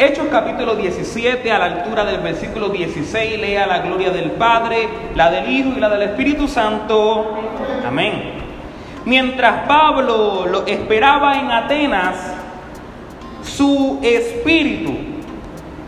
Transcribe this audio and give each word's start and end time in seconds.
Hechos 0.00 0.28
capítulo 0.30 0.76
17, 0.76 1.50
a 1.50 1.58
la 1.58 1.64
altura 1.64 2.04
del 2.04 2.20
versículo 2.20 2.68
16, 2.68 3.40
lea 3.40 3.66
la 3.66 3.80
gloria 3.80 4.10
del 4.10 4.30
Padre, 4.30 4.88
la 5.16 5.28
del 5.28 5.50
Hijo 5.50 5.70
y 5.76 5.80
la 5.80 5.88
del 5.88 6.02
Espíritu 6.02 6.46
Santo. 6.46 7.36
Amén. 7.84 8.34
Mientras 9.04 9.66
Pablo 9.66 10.46
lo 10.46 10.64
esperaba 10.68 11.40
en 11.40 11.50
Atenas, 11.50 12.14
su 13.42 13.98
espíritu 14.00 14.92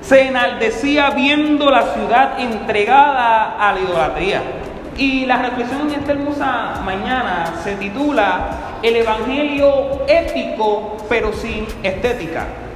se 0.01 0.27
enaldecía 0.27 1.11
viendo 1.11 1.71
la 1.71 1.83
ciudad 1.95 2.41
entregada 2.41 3.59
a 3.61 3.73
la 3.75 3.79
idolatría. 3.79 4.43
Y 4.97 5.25
la 5.25 5.41
reflexión 5.41 5.83
en 5.83 6.01
esta 6.01 6.11
hermosa 6.11 6.81
mañana 6.85 7.55
se 7.63 7.77
titula 7.77 8.79
El 8.83 8.97
Evangelio 8.97 10.03
ético 10.09 10.97
pero 11.09 11.33
sin 11.33 11.65
estética. 11.85 12.70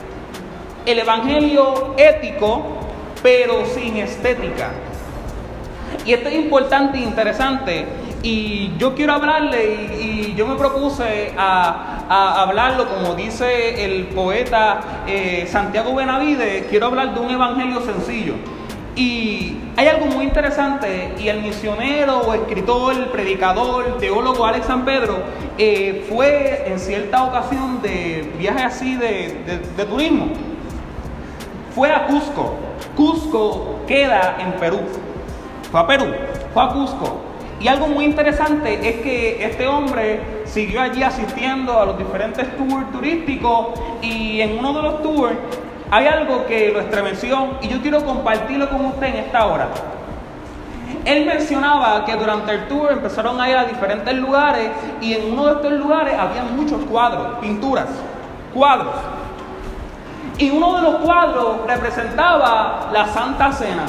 El 0.87 0.98
Evangelio 0.98 1.95
ético 1.97 2.84
pero 3.24 3.65
sin 3.65 3.97
estética. 3.97 4.69
Y 6.05 6.12
esto 6.12 6.29
es 6.29 6.34
importante 6.34 6.98
e 6.98 7.01
interesante. 7.01 7.87
Y 8.23 8.77
yo 8.77 8.95
quiero 8.95 9.15
hablarle 9.15 9.97
y, 9.98 10.34
yo 10.37 10.47
me 10.47 10.57
propuse 10.57 11.33
a, 11.38 12.43
hablarlo, 12.43 12.87
como 12.88 13.15
dice 13.15 13.83
el 13.83 14.09
poeta 14.09 15.05
eh, 15.07 15.47
Santiago 15.51 15.95
Benavide, 15.95 16.66
quiero 16.69 16.87
hablar 16.87 17.15
de 17.15 17.21
un 17.21 17.30
evangelio 17.30 17.80
sencillo. 17.80 18.35
Y 18.95 19.57
hay 19.77 19.88
algo 19.88 20.07
muy 20.07 20.24
interesante 20.24 21.15
y 21.19 21.29
el 21.29 21.41
misionero 21.41 22.35
escritor, 22.35 23.10
predicador, 23.10 23.96
teólogo 23.98 24.45
Alex 24.45 24.66
San 24.66 24.85
Pedro 24.85 25.19
eh, 25.57 26.05
fue 26.10 26.65
en 26.66 26.79
cierta 26.79 27.24
ocasión 27.24 27.80
de 27.80 28.30
viaje 28.38 28.62
así 28.62 28.96
de 28.96 29.85
turismo. 29.88 30.53
Fue 31.74 31.90
a 31.90 32.06
Cusco. 32.06 32.54
Cusco 32.96 33.80
queda 33.86 34.36
en 34.38 34.52
Perú. 34.52 34.80
Fue 35.70 35.80
a 35.80 35.86
Perú, 35.86 36.06
fue 36.52 36.62
a 36.62 36.68
Cusco. 36.68 37.20
Y 37.60 37.66
algo 37.66 37.88
muy 37.88 38.04
interesante 38.04 38.74
es 38.88 38.96
que 39.02 39.44
este 39.44 39.66
hombre 39.66 40.20
siguió 40.45 40.80
allí 40.82 41.02
asistiendo 41.02 41.80
a 41.80 41.86
los 41.86 41.98
diferentes 41.98 42.46
tours 42.56 42.92
turísticos 42.92 43.68
y 44.02 44.40
en 44.40 44.58
uno 44.58 44.72
de 44.74 44.82
los 44.82 45.02
tours 45.02 45.34
hay 45.90 46.06
algo 46.06 46.46
que 46.46 46.70
lo 46.72 46.80
estremeció 46.80 47.58
y 47.62 47.68
yo 47.68 47.80
quiero 47.80 48.04
compartirlo 48.04 48.68
con 48.68 48.84
usted 48.86 49.06
en 49.08 49.16
esta 49.16 49.46
hora. 49.46 49.68
Él 51.04 51.26
mencionaba 51.26 52.04
que 52.04 52.14
durante 52.16 52.52
el 52.52 52.68
tour 52.68 52.92
empezaron 52.92 53.40
a 53.40 53.48
ir 53.50 53.56
a 53.56 53.64
diferentes 53.64 54.14
lugares 54.14 54.70
y 55.00 55.14
en 55.14 55.32
uno 55.32 55.46
de 55.46 55.52
estos 55.54 55.72
lugares 55.72 56.14
había 56.18 56.45
muchos 56.45 56.84
cuadros, 56.84 57.38
pinturas, 57.40 57.88
cuadros. 58.52 58.95
Y 60.38 60.51
uno 60.51 60.77
de 60.77 60.82
los 60.82 60.95
cuadros 60.96 61.59
representaba 61.66 62.90
la 62.93 63.07
Santa 63.07 63.52
Cena. 63.52 63.87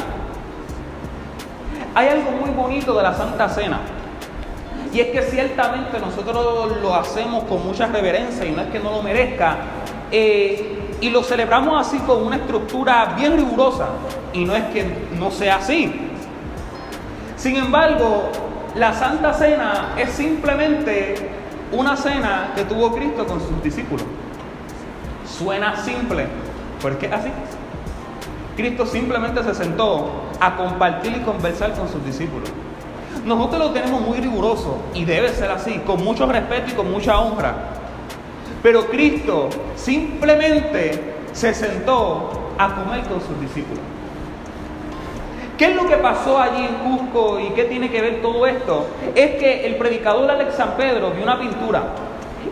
Hay 1.95 2.07
algo 2.07 2.31
muy 2.31 2.51
bonito 2.51 2.95
de 2.95 3.03
la 3.03 3.13
Santa 3.13 3.49
Cena. 3.49 3.79
Y 4.93 4.99
es 4.99 5.07
que 5.07 5.23
ciertamente 5.23 5.99
nosotros 5.99 6.77
lo 6.81 6.95
hacemos 6.95 7.45
con 7.45 7.65
mucha 7.65 7.87
reverencia 7.87 8.45
y 8.45 8.51
no 8.51 8.61
es 8.61 8.67
que 8.69 8.79
no 8.79 8.91
lo 8.91 9.01
merezca. 9.01 9.57
Eh, 10.11 10.97
y 11.01 11.09
lo 11.09 11.23
celebramos 11.23 11.87
así 11.87 11.97
con 11.99 12.23
una 12.23 12.37
estructura 12.37 13.13
bien 13.17 13.35
rigurosa. 13.35 13.87
Y 14.31 14.45
no 14.45 14.55
es 14.55 14.65
que 14.65 14.85
no 15.17 15.31
sea 15.31 15.57
así. 15.57 16.11
Sin 17.37 17.57
embargo, 17.57 18.29
la 18.75 18.93
Santa 18.93 19.33
Cena 19.33 19.93
es 19.97 20.11
simplemente 20.11 21.29
una 21.71 21.97
cena 21.97 22.51
que 22.55 22.63
tuvo 22.65 22.93
Cristo 22.93 23.25
con 23.25 23.39
sus 23.39 23.63
discípulos. 23.63 24.05
Suena 25.37 25.75
simple, 25.83 26.27
pero 26.81 26.93
es 26.93 26.99
que 26.99 27.07
así. 27.13 27.29
Cristo 28.55 28.85
simplemente 28.85 29.43
se 29.43 29.53
sentó 29.53 30.09
a 30.39 30.55
compartir 30.55 31.17
y 31.17 31.19
conversar 31.21 31.73
con 31.73 31.89
sus 31.89 32.03
discípulos. 32.05 32.49
Nosotros 33.25 33.59
lo 33.59 33.71
tenemos 33.71 33.99
muy 33.99 34.19
riguroso 34.19 34.77
y 34.93 35.03
debe 35.03 35.29
ser 35.29 35.51
así, 35.51 35.79
con 35.85 36.03
mucho 36.03 36.25
respeto 36.25 36.71
y 36.71 36.73
con 36.73 36.89
mucha 36.89 37.19
honra. 37.19 37.53
Pero 38.63 38.85
Cristo 38.85 39.49
simplemente 39.75 41.15
se 41.33 41.53
sentó 41.53 42.53
a 42.57 42.73
comer 42.73 43.01
con 43.01 43.19
sus 43.19 43.39
discípulos. 43.41 43.83
¿Qué 45.57 45.71
es 45.71 45.75
lo 45.75 45.87
que 45.87 45.97
pasó 45.97 46.39
allí 46.39 46.65
en 46.65 46.75
Cusco 46.75 47.39
y 47.39 47.49
qué 47.49 47.65
tiene 47.65 47.89
que 47.89 48.01
ver 48.01 48.21
todo 48.21 48.45
esto? 48.45 48.87
Es 49.15 49.35
que 49.35 49.65
el 49.65 49.75
predicador 49.75 50.29
Alex 50.29 50.55
San 50.55 50.75
Pedro 50.77 51.11
vio 51.11 51.23
una 51.23 51.39
pintura 51.39 51.83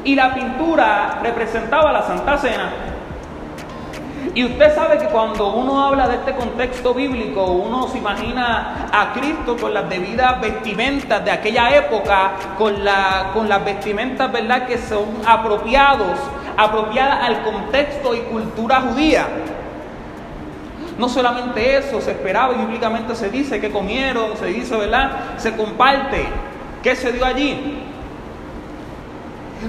y 0.04 0.16
la 0.16 0.34
pintura 0.34 1.20
representaba 1.22 1.92
la 1.92 2.04
Santa 2.04 2.38
Cena. 2.38 2.72
Y 4.36 4.46
usted 4.46 4.74
sabe 4.74 4.98
que 4.98 5.06
cuando 5.06 5.54
uno 5.54 5.86
habla 5.86 6.08
de 6.08 6.16
este 6.16 6.34
contexto 6.34 6.94
bíblico, 6.94 7.46
uno 7.46 7.88
se 7.88 8.00
imagina 8.00 8.90
a 8.92 9.14
Cristo 9.14 9.56
con 9.58 9.74
las 9.74 9.88
debidas 9.88 10.42
vestimentas 10.42 11.24
de 11.24 11.30
aquella 11.30 11.76
época, 11.76 12.32
con, 12.58 12.84
la, 12.84 13.32
las 13.48 13.66
vestimentas, 13.66 14.32
¿verdad?, 14.32 14.66
que 14.66 14.80
son 14.80 15.06
apropiados, 15.26 16.18
apropiadas 16.58 17.24
al 17.24 17.44
contexto 17.44 18.16
y 18.16 18.20
cultura 18.22 18.82
judía. 18.82 19.28
No 20.98 21.10
solamente 21.10 21.78
eso, 21.78 22.02
se 22.02 22.12
esperaba 22.12 22.54
y 22.54 22.58
bíblicamente 22.58 23.16
se 23.16 23.30
dice 23.30 23.60
que 23.60 23.72
comieron, 23.72 24.36
se 24.38 24.48
dice, 24.48 24.76
¿verdad? 24.76 25.38
Se 25.38 25.56
comparte. 25.56 26.26
¿Qué 26.82 26.96
se 26.96 27.12
dio 27.12 27.26
allí? 27.26 27.83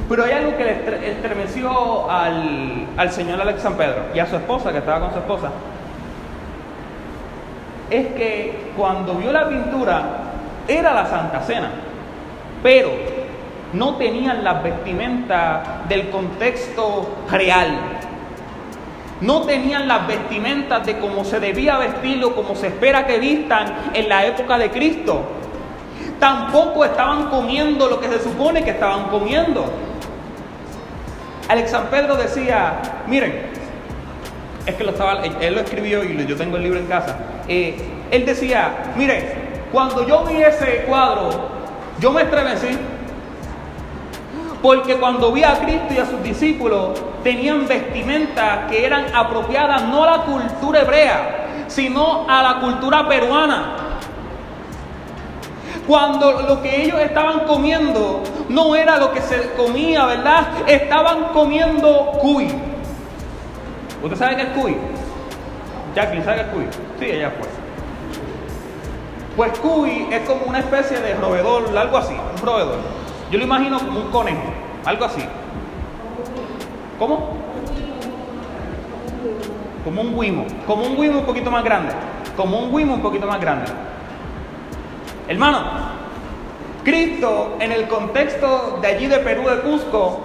Pero 0.08 0.24
hay 0.24 0.32
algo 0.32 0.56
que 0.56 0.64
le 0.64 1.10
estremeció 1.10 2.10
al, 2.10 3.10
señor 3.10 3.40
Alex 3.40 3.62
San 3.62 3.74
Pedro 3.74 4.02
y 4.14 4.18
a 4.18 4.26
su 4.26 4.36
esposa, 4.36 4.72
que 4.72 4.78
estaba 4.78 5.00
con 5.00 5.12
su 5.12 5.18
esposa. 5.18 5.50
Es 7.90 8.06
que 8.08 8.72
cuando 8.76 9.14
vio 9.14 9.32
la 9.32 9.48
pintura, 9.48 10.02
era 10.66 10.94
la 10.94 11.06
Santa 11.06 11.40
Cena, 11.40 11.70
pero 12.62 12.90
no 13.72 13.96
tenían 13.96 14.42
las 14.44 14.62
vestimentas 14.62 15.88
del 15.88 16.10
contexto 16.10 17.08
real. 17.30 17.68
No 19.20 19.42
tenían 19.42 19.86
las 19.86 20.06
vestimentas 20.06 20.84
de 20.86 20.98
cómo 20.98 21.24
se 21.24 21.40
debía 21.40 21.78
vestir 21.78 22.22
o 22.24 22.34
como 22.34 22.54
se 22.54 22.68
espera 22.68 23.06
que 23.06 23.18
vistan 23.18 23.74
en 23.94 24.08
la 24.08 24.26
época 24.26 24.58
de 24.58 24.70
Cristo 24.70 25.22
tampoco 26.18 26.84
estaban 26.86 27.28
comiendo 27.28 27.86
lo 27.86 28.00
que 28.00 28.08
se 28.08 28.22
supone 28.22 28.64
que 28.64 28.70
estaban 28.70 29.04
comiendo. 29.08 29.64
Alex 31.48 31.70
San 31.70 31.86
Pedro 31.86 32.16
decía, 32.16 33.02
miren, 33.06 33.42
es 34.66 34.74
que 34.74 34.84
lo 34.84 34.90
estaba, 34.90 35.22
él 35.24 35.54
lo 35.54 35.60
escribió 35.60 36.02
y 36.02 36.26
yo 36.26 36.36
tengo 36.36 36.56
el 36.56 36.62
libro 36.62 36.78
en 36.78 36.86
casa. 36.86 37.16
Eh, 37.48 37.76
él 38.10 38.24
decía, 38.24 38.92
miren, 38.96 39.24
cuando 39.70 40.06
yo 40.06 40.24
vi 40.24 40.42
ese 40.42 40.84
cuadro, 40.88 41.30
yo 42.00 42.12
me 42.12 42.22
estremecí. 42.22 42.78
Porque 44.62 44.96
cuando 44.96 45.30
vi 45.32 45.44
a 45.44 45.58
Cristo 45.58 45.92
y 45.94 45.98
a 45.98 46.06
sus 46.06 46.22
discípulos, 46.22 47.02
tenían 47.22 47.68
vestimentas 47.68 48.70
que 48.70 48.86
eran 48.86 49.14
apropiadas 49.14 49.82
no 49.82 50.04
a 50.04 50.16
la 50.16 50.22
cultura 50.24 50.80
hebrea, 50.80 51.66
sino 51.66 52.26
a 52.26 52.42
la 52.42 52.60
cultura 52.60 53.06
peruana. 53.06 53.83
Cuando 55.86 56.32
lo 56.42 56.62
que 56.62 56.82
ellos 56.82 56.98
estaban 57.00 57.40
comiendo 57.40 58.22
no 58.48 58.74
era 58.74 58.96
lo 58.96 59.12
que 59.12 59.20
se 59.20 59.52
comía, 59.52 60.06
¿verdad? 60.06 60.46
Estaban 60.66 61.24
comiendo 61.34 62.12
cuy. 62.20 62.48
¿Usted 64.02 64.16
sabe 64.16 64.36
qué 64.36 64.42
es 64.42 64.48
cuy? 64.48 64.76
Jacqueline, 65.94 66.24
¿sabe 66.24 66.36
qué 66.36 66.42
es 66.42 66.48
cuy? 66.48 66.64
Sí, 66.98 67.04
ella 67.04 67.32
fue. 67.38 67.48
Pues 69.36 69.58
cuy 69.58 70.08
es 70.10 70.20
como 70.28 70.46
una 70.46 70.60
especie 70.60 71.00
de 71.00 71.14
roedor, 71.16 71.76
algo 71.76 71.98
así, 71.98 72.14
un 72.14 72.46
roedor. 72.46 72.78
Yo 73.30 73.38
lo 73.38 73.44
imagino 73.44 73.78
como 73.78 74.00
un 74.00 74.10
conejo, 74.10 74.42
algo 74.84 75.04
así. 75.04 75.22
¿Cómo? 76.98 77.30
Como 79.84 80.00
un 80.00 80.18
guimo, 80.18 80.46
como 80.66 80.84
un 80.84 80.96
guimo 80.96 81.18
un 81.18 81.26
poquito 81.26 81.50
más 81.50 81.62
grande, 81.62 81.92
como 82.36 82.58
un 82.58 82.74
guimo 82.74 82.94
un 82.94 83.02
poquito 83.02 83.26
más 83.26 83.38
grande. 83.38 83.70
Hermano, 85.26 85.62
Cristo 86.84 87.56
en 87.60 87.72
el 87.72 87.88
contexto 87.88 88.78
de 88.82 88.88
allí 88.88 89.06
de 89.06 89.18
Perú, 89.18 89.48
de 89.48 89.60
Cusco, 89.60 90.20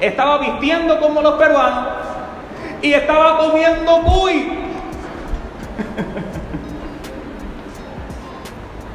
estaba 0.00 0.38
vistiendo 0.38 0.98
como 0.98 1.22
los 1.22 1.34
peruanos 1.34 1.86
y 2.82 2.92
estaba 2.92 3.38
comiendo 3.38 4.02
cuy. 4.02 4.52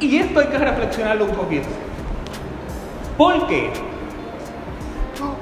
y 0.00 0.18
esto 0.18 0.40
hay 0.40 0.46
que 0.46 0.58
reflexionarlo 0.58 1.24
un 1.24 1.30
poquito. 1.30 1.68
¿Por 3.16 3.46
qué? 3.46 3.70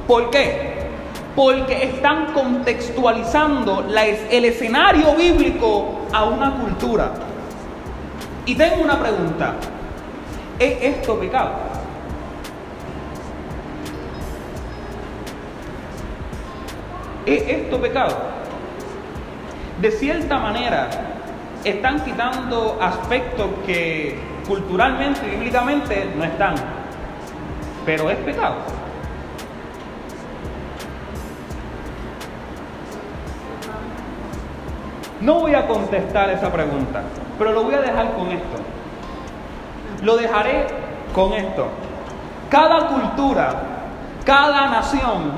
¿Por 0.07 0.31
qué? 0.31 0.75
Porque 1.35 1.85
están 1.85 2.27
contextualizando 2.33 3.85
el 4.31 4.45
escenario 4.45 5.17
bíblico 5.17 6.03
a 6.13 6.25
una 6.25 6.55
cultura. 6.55 7.11
Y 8.47 8.55
tengo 8.55 8.83
una 8.83 9.01
pregunta. 9.01 9.55
¿Es 10.59 10.83
esto 10.83 11.19
pecado? 11.19 11.53
¿Es 17.27 17.43
esto 17.49 17.81
pecado? 17.81 18.35
de 19.81 19.91
cierta 19.91 20.39
manera 20.39 20.89
están 21.65 22.03
quitando 22.05 22.79
aspectos 22.81 23.49
que 23.67 24.19
culturalmente 24.47 25.27
y 25.27 25.31
bíblicamente 25.37 26.11
no 26.17 26.25
están. 26.25 26.55
Pero 27.85 28.09
es 28.09 28.17
pecado. 28.19 28.57
No 35.21 35.41
voy 35.41 35.55
a 35.55 35.67
contestar 35.67 36.31
esa 36.31 36.51
pregunta, 36.53 37.03
pero 37.39 37.53
lo 37.53 37.65
voy 37.65 37.75
a 37.75 37.81
dejar 37.81 38.15
con 38.15 38.29
esto. 38.31 38.74
Lo 40.05 40.17
dejaré 40.17 40.67
con 41.15 41.33
esto. 41.33 41.67
Cada 42.51 42.89
cultura, 42.89 43.55
cada 44.25 44.69
nación, 44.69 45.33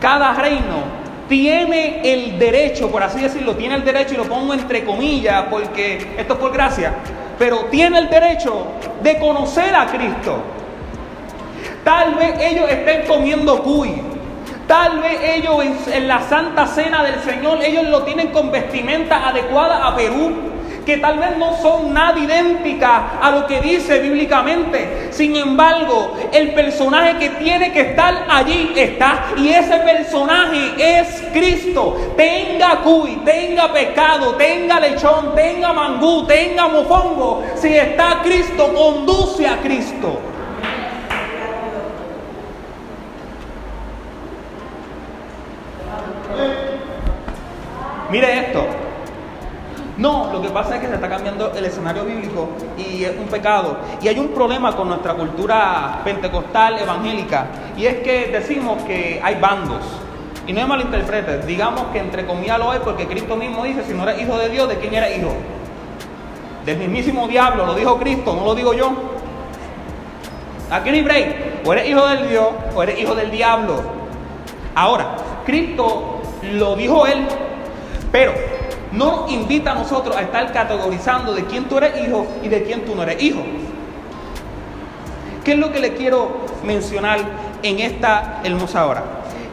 cada 0.00 0.32
reino 0.34 1.06
tiene 1.28 2.00
el 2.04 2.38
derecho, 2.38 2.88
por 2.88 3.02
así 3.02 3.20
decirlo, 3.20 3.56
tiene 3.56 3.74
el 3.74 3.84
derecho, 3.84 4.14
y 4.14 4.16
lo 4.16 4.24
pongo 4.24 4.54
entre 4.54 4.84
comillas, 4.84 5.46
porque 5.50 6.14
esto 6.16 6.34
es 6.34 6.38
por 6.38 6.52
gracia, 6.52 6.94
pero 7.36 7.64
tiene 7.64 7.98
el 7.98 8.08
derecho 8.08 8.66
de 9.02 9.18
conocer 9.18 9.74
a 9.74 9.86
Cristo. 9.86 10.38
Tal 11.82 12.14
vez 12.14 12.40
ellos 12.40 12.70
estén 12.70 13.06
comiendo 13.08 13.60
cuy, 13.62 14.00
tal 14.68 15.00
vez 15.00 15.18
ellos 15.20 15.64
en, 15.64 15.92
en 15.94 16.08
la 16.08 16.20
santa 16.22 16.68
cena 16.68 17.02
del 17.02 17.20
Señor, 17.22 17.58
ellos 17.60 17.84
lo 17.88 18.04
tienen 18.04 18.28
con 18.28 18.52
vestimenta 18.52 19.28
adecuada 19.28 19.84
a 19.84 19.96
Perú, 19.96 20.32
que 20.86 20.98
tal 20.98 21.18
vez 21.18 21.36
no 21.36 21.56
son 21.56 21.92
nada 21.92 22.16
idénticas 22.16 23.02
a 23.20 23.32
lo 23.32 23.46
que 23.48 23.60
dice 23.60 23.98
bíblicamente. 23.98 25.08
Sin 25.10 25.34
embargo, 25.34 26.16
el 26.32 26.54
personaje 26.54 27.18
que 27.18 27.30
tiene 27.30 27.72
que 27.72 27.80
estar 27.80 28.24
allí 28.28 28.72
está. 28.76 29.32
Y 29.36 29.48
ese 29.48 29.78
personaje 29.78 30.74
es 30.78 31.24
Cristo. 31.32 32.14
Tenga 32.16 32.82
cuy, 32.82 33.16
tenga 33.24 33.72
pescado, 33.72 34.36
tenga 34.36 34.78
lechón, 34.78 35.34
tenga 35.34 35.72
mangú, 35.72 36.24
tenga 36.24 36.68
mofongo. 36.68 37.42
Si 37.56 37.74
está 37.74 38.20
Cristo, 38.22 38.72
conduce 38.72 39.46
a 39.46 39.56
Cristo. 39.58 40.20
Mire. 48.08 48.45
No, 50.06 50.30
lo 50.32 50.40
que 50.40 50.50
pasa 50.50 50.76
es 50.76 50.82
que 50.82 50.86
se 50.86 50.94
está 50.94 51.08
cambiando 51.08 51.52
el 51.56 51.64
escenario 51.64 52.04
bíblico 52.04 52.50
y 52.78 53.02
es 53.02 53.18
un 53.18 53.26
pecado. 53.26 53.76
Y 54.00 54.06
hay 54.06 54.16
un 54.20 54.28
problema 54.28 54.70
con 54.76 54.86
nuestra 54.86 55.14
cultura 55.14 56.00
pentecostal 56.04 56.78
evangélica 56.78 57.48
y 57.76 57.86
es 57.86 57.96
que 58.04 58.28
decimos 58.28 58.84
que 58.84 59.20
hay 59.20 59.34
bandos. 59.40 59.82
Y 60.46 60.52
no 60.52 60.60
me 60.60 60.66
malinterpretes, 60.68 61.44
digamos 61.44 61.86
que 61.92 61.98
entre 61.98 62.24
comillas 62.24 62.56
lo 62.56 62.72
es 62.72 62.78
porque 62.78 63.08
Cristo 63.08 63.34
mismo 63.34 63.64
dice, 63.64 63.82
si 63.82 63.94
no 63.94 64.04
eres 64.08 64.22
hijo 64.22 64.38
de 64.38 64.48
Dios, 64.48 64.68
¿de 64.68 64.76
quién 64.76 64.94
eres 64.94 65.18
hijo? 65.18 65.32
Del 66.64 66.78
mismísimo 66.78 67.26
diablo, 67.26 67.66
lo 67.66 67.74
dijo 67.74 67.98
Cristo, 67.98 68.36
no 68.36 68.44
lo 68.44 68.54
digo 68.54 68.74
yo. 68.74 68.92
Aquí 70.70 70.90
no 70.90 70.94
hay 70.94 71.02
break, 71.02 71.36
o 71.64 71.72
eres 71.72 71.88
hijo 71.88 72.06
del 72.06 72.28
Dios 72.28 72.48
o 72.76 72.82
eres 72.84 73.00
hijo 73.00 73.16
del 73.16 73.32
diablo. 73.32 73.82
Ahora, 74.72 75.16
Cristo 75.44 76.20
lo 76.44 76.76
dijo 76.76 77.08
él, 77.08 77.26
pero 78.12 78.55
no 78.92 79.26
invita 79.28 79.72
a 79.72 79.74
nosotros 79.74 80.16
a 80.16 80.22
estar 80.22 80.52
categorizando 80.52 81.32
de 81.34 81.44
quién 81.44 81.64
tú 81.64 81.78
eres 81.78 82.06
hijo 82.06 82.26
y 82.42 82.48
de 82.48 82.62
quién 82.62 82.84
tú 82.84 82.94
no 82.94 83.02
eres 83.02 83.22
hijo. 83.22 83.40
¿Qué 85.44 85.52
es 85.52 85.58
lo 85.58 85.72
que 85.72 85.78
le 85.78 85.94
quiero 85.94 86.40
mencionar 86.64 87.20
en 87.62 87.78
esta 87.78 88.40
hermosa 88.42 88.86
hora? 88.86 89.04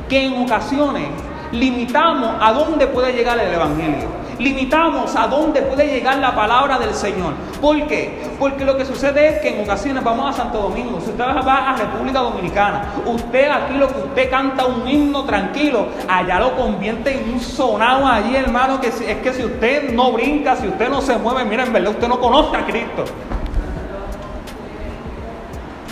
Que 0.09 0.25
en 0.25 0.44
ocasiones 0.44 1.07
limitamos 1.51 2.35
a 2.39 2.51
dónde 2.51 2.88
puede 2.88 3.13
llegar 3.13 3.38
el 3.39 3.53
Evangelio 3.53 4.23
limitamos 4.44 5.16
a 5.16 5.28
dónde 5.28 5.62
puede 5.62 5.88
llegar 5.88 6.18
la 6.18 6.36
palabra 6.36 6.78
del 6.78 6.94
Señor. 6.94 7.34
¿Por 7.62 7.88
qué? 7.88 8.22
Porque 8.38 8.66
lo 8.66 8.78
que 8.78 8.86
sucede 8.86 9.30
es 9.30 9.42
que 9.42 9.56
en 9.56 9.63
ocasiones 9.63 10.04
vamos 10.04 10.30
a 10.30 10.38
Santo 10.38 10.60
Domingo, 10.60 11.00
si 11.01 11.12
usted 11.12 11.24
va 11.24 11.69
a 11.69 11.78
República 11.78 12.19
Dominicana, 12.19 12.94
usted 13.06 13.50
aquí 13.50 13.75
lo 13.75 13.88
que 13.88 14.00
usted 14.00 14.30
canta 14.30 14.66
un 14.66 14.88
himno 14.88 15.24
tranquilo, 15.24 15.88
allá 16.07 16.40
lo 16.40 16.56
convierte 16.56 17.18
en 17.18 17.34
un 17.34 17.40
sonado 17.40 18.06
allí, 18.06 18.36
hermano, 18.36 18.80
que 18.80 18.88
es 18.88 19.00
que 19.00 19.34
si 19.34 19.44
usted 19.44 19.94
no 19.94 20.12
brinca, 20.12 20.56
si 20.56 20.68
usted 20.68 20.90
no 20.90 21.01
se 21.01 21.18
mueve, 21.18 21.45
mira, 21.45 21.63
en 21.63 21.74
verdad 21.74 21.92
usted 21.92 22.07
no 22.07 22.19
conoce 22.19 22.57
a 22.57 22.66
Cristo. 22.66 23.06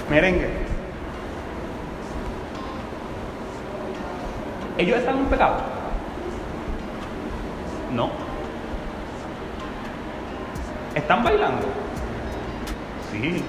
Merengue. 0.10 0.50
Ellos 4.78 4.98
están 4.98 5.16
en 5.16 5.22
un 5.22 5.28
pecado. 5.28 5.56
No. 7.94 8.21
¿Están 10.96 11.24
bailando? 11.24 11.68
Sí. 13.12 13.44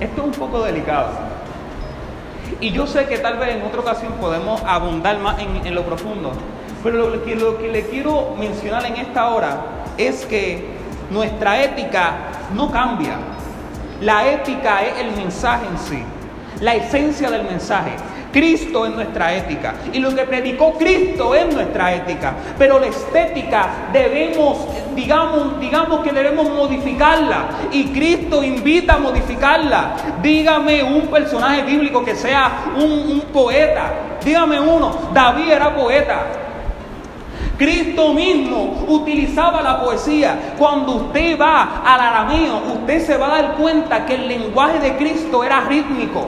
Esto 0.00 0.20
es 0.22 0.26
un 0.26 0.32
poco 0.32 0.64
delicado. 0.64 1.10
Y 2.60 2.72
yo 2.72 2.86
sé 2.86 3.06
que 3.06 3.18
tal 3.18 3.38
vez 3.38 3.56
en 3.56 3.62
otra 3.62 3.80
ocasión 3.80 4.14
podemos 4.14 4.60
abundar 4.66 5.18
más 5.18 5.36
en, 5.38 5.74
lo 5.74 5.84
profundo. 5.84 6.32
Pero 6.82 7.08
lo 7.08 7.24
que, 7.24 7.36
lo 7.36 7.58
que 7.58 7.68
le 7.68 7.86
quiero 7.86 8.34
mencionar 8.38 8.84
en 8.86 8.96
esta 8.96 9.28
hora 9.28 9.58
es 9.96 10.26
que 10.26 10.66
nuestra 11.10 11.62
ética 11.62 12.14
no 12.54 12.70
cambia. 12.70 13.16
La 14.00 14.28
ética 14.28 14.82
es 14.82 14.98
el 14.98 15.12
mensaje 15.12 15.66
en 15.66 15.78
sí, 15.78 16.02
la 16.60 16.74
esencia 16.74 17.30
del 17.30 17.44
mensaje. 17.44 17.92
Cristo 18.32 18.86
es 18.86 18.92
nuestra 18.92 19.34
ética. 19.34 19.74
Y 19.92 19.98
lo 19.98 20.14
que 20.14 20.22
predicó 20.22 20.74
Cristo 20.74 21.34
es 21.34 21.52
nuestra 21.52 21.94
ética. 21.94 22.34
Pero 22.58 22.78
la 22.78 22.86
estética 22.86 23.68
debemos, 23.92 24.66
digamos, 24.94 25.58
digamos 25.60 26.00
que 26.00 26.12
debemos 26.12 26.48
modificarla. 26.50 27.46
Y 27.72 27.84
Cristo 27.86 28.42
invita 28.42 28.94
a 28.94 28.98
modificarla. 28.98 29.96
Dígame 30.22 30.82
un 30.82 31.08
personaje 31.08 31.62
bíblico 31.62 32.04
que 32.04 32.14
sea 32.14 32.72
un, 32.76 32.90
un 32.92 33.20
poeta. 33.32 33.92
Dígame 34.24 34.60
uno. 34.60 35.10
David 35.12 35.50
era 35.50 35.74
poeta. 35.74 36.26
Cristo 37.60 38.14
mismo 38.14 38.86
utilizaba 38.88 39.60
la 39.60 39.82
poesía. 39.82 40.54
Cuando 40.56 40.92
usted 40.92 41.38
va 41.38 41.82
al 41.84 42.00
arameo, 42.00 42.62
usted 42.74 43.04
se 43.04 43.18
va 43.18 43.26
a 43.26 43.42
dar 43.42 43.54
cuenta 43.56 44.06
que 44.06 44.14
el 44.14 44.28
lenguaje 44.28 44.78
de 44.78 44.96
Cristo 44.96 45.44
era 45.44 45.60
rítmico. 45.60 46.26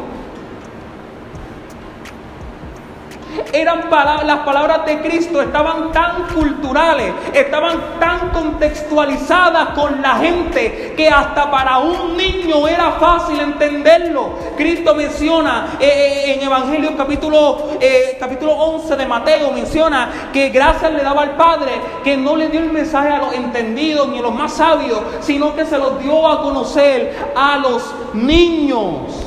Eran 3.52 3.82
las 4.26 4.38
palabras 4.40 4.86
de 4.86 5.00
Cristo 5.00 5.42
estaban 5.42 5.92
tan 5.92 6.26
culturales, 6.34 7.12
estaban 7.34 8.00
tan 8.00 8.30
contextualizadas 8.30 9.70
con 9.70 10.00
la 10.00 10.16
gente 10.16 10.94
que 10.96 11.08
hasta 11.08 11.50
para 11.50 11.78
un 11.78 12.16
niño 12.16 12.66
era 12.66 12.92
fácil 12.92 13.38
entenderlo. 13.38 14.30
Cristo 14.56 14.94
menciona 14.94 15.76
eh, 15.78 15.86
eh, 15.86 16.34
en 16.34 16.42
Evangelio 16.42 16.96
capítulo, 16.96 17.76
eh, 17.80 18.16
capítulo 18.18 18.52
11 18.52 18.96
de 18.96 19.06
Mateo, 19.06 19.52
menciona 19.52 20.30
que 20.32 20.48
gracias 20.48 20.92
le 20.92 21.02
daba 21.02 21.22
al 21.22 21.36
Padre 21.36 21.72
que 22.02 22.16
no 22.16 22.36
le 22.36 22.48
dio 22.48 22.60
el 22.60 22.72
mensaje 22.72 23.10
a 23.10 23.18
los 23.18 23.34
entendidos 23.34 24.08
ni 24.08 24.18
a 24.18 24.22
los 24.22 24.34
más 24.34 24.54
sabios, 24.54 25.00
sino 25.20 25.54
que 25.54 25.66
se 25.66 25.78
los 25.78 26.02
dio 26.02 26.26
a 26.26 26.42
conocer 26.42 27.14
a 27.36 27.58
los 27.58 27.94
niños. 28.14 29.26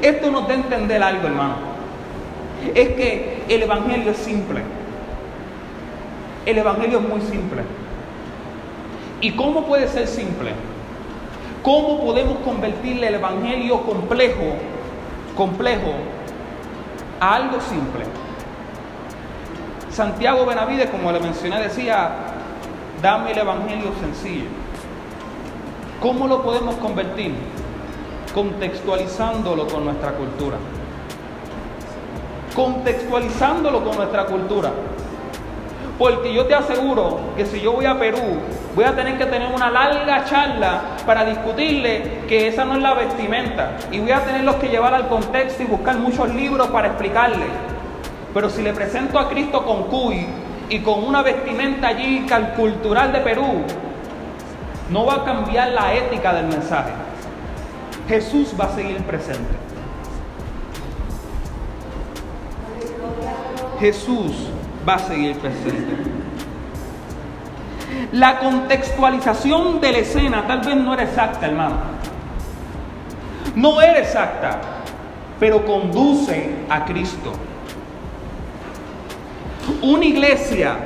Esto 0.00 0.30
nos 0.30 0.48
da 0.48 0.54
a 0.54 0.56
entender 0.56 1.02
algo, 1.02 1.26
hermano 1.26 1.75
es 2.74 2.88
que 2.90 3.42
el 3.48 3.62
Evangelio 3.62 4.10
es 4.10 4.18
simple. 4.18 4.60
El 6.44 6.58
Evangelio 6.58 7.00
es 7.00 7.08
muy 7.08 7.20
simple. 7.20 7.62
¿Y 9.20 9.32
cómo 9.32 9.66
puede 9.66 9.88
ser 9.88 10.06
simple? 10.06 10.52
¿Cómo 11.62 12.00
podemos 12.00 12.38
convertirle 12.38 13.08
el 13.08 13.16
Evangelio 13.16 13.82
complejo, 13.82 14.54
complejo, 15.36 15.94
a 17.20 17.34
algo 17.34 17.60
simple? 17.60 18.04
Santiago 19.90 20.46
Benavides, 20.46 20.90
como 20.90 21.10
le 21.10 21.20
mencioné, 21.20 21.60
decía, 21.60 22.10
dame 23.02 23.32
el 23.32 23.38
Evangelio 23.38 23.92
sencillo. 24.00 24.46
¿Cómo 26.00 26.28
lo 26.28 26.42
podemos 26.42 26.76
convertir? 26.76 27.34
Contextualizándolo 28.34 29.66
con 29.66 29.86
nuestra 29.86 30.12
cultura 30.12 30.58
contextualizándolo 32.56 33.84
con 33.84 33.96
nuestra 33.96 34.24
cultura. 34.24 34.70
Porque 35.98 36.32
yo 36.32 36.46
te 36.46 36.54
aseguro 36.54 37.20
que 37.36 37.46
si 37.46 37.60
yo 37.60 37.72
voy 37.72 37.84
a 37.86 37.98
Perú, 37.98 38.40
voy 38.74 38.84
a 38.84 38.96
tener 38.96 39.16
que 39.18 39.26
tener 39.26 39.54
una 39.54 39.70
larga 39.70 40.24
charla 40.24 40.82
para 41.06 41.24
discutirle 41.24 42.22
que 42.28 42.48
esa 42.48 42.64
no 42.64 42.74
es 42.74 42.82
la 42.82 42.94
vestimenta. 42.94 43.76
Y 43.92 44.00
voy 44.00 44.10
a 44.10 44.24
tenerlos 44.24 44.56
que 44.56 44.68
llevar 44.68 44.94
al 44.94 45.08
contexto 45.08 45.62
y 45.62 45.66
buscar 45.66 45.96
muchos 45.96 46.34
libros 46.34 46.66
para 46.68 46.88
explicarle. 46.88 47.46
Pero 48.34 48.50
si 48.50 48.62
le 48.62 48.72
presento 48.72 49.18
a 49.18 49.28
Cristo 49.28 49.64
con 49.64 49.84
cuy 49.84 50.26
y 50.68 50.80
con 50.80 51.04
una 51.04 51.22
vestimenta 51.22 51.88
allí 51.88 52.26
cultural 52.56 53.12
de 53.12 53.20
Perú, 53.20 53.62
no 54.90 55.06
va 55.06 55.14
a 55.14 55.24
cambiar 55.24 55.68
la 55.68 55.94
ética 55.94 56.34
del 56.34 56.46
mensaje. 56.46 56.92
Jesús 58.08 58.54
va 58.58 58.66
a 58.66 58.74
seguir 58.74 58.98
presente. 59.02 59.66
Jesús 63.78 64.32
va 64.88 64.94
a 64.94 64.98
seguir 64.98 65.36
presente. 65.36 65.96
La 68.12 68.38
contextualización 68.38 69.80
de 69.80 69.92
la 69.92 69.98
escena 69.98 70.46
tal 70.46 70.60
vez 70.60 70.76
no 70.76 70.94
era 70.94 71.02
exacta, 71.04 71.46
hermano. 71.46 71.76
No 73.54 73.80
era 73.80 73.98
exacta, 73.98 74.60
pero 75.40 75.64
conduce 75.64 76.50
a 76.68 76.84
Cristo. 76.84 77.32
Una 79.82 80.04
iglesia 80.04 80.76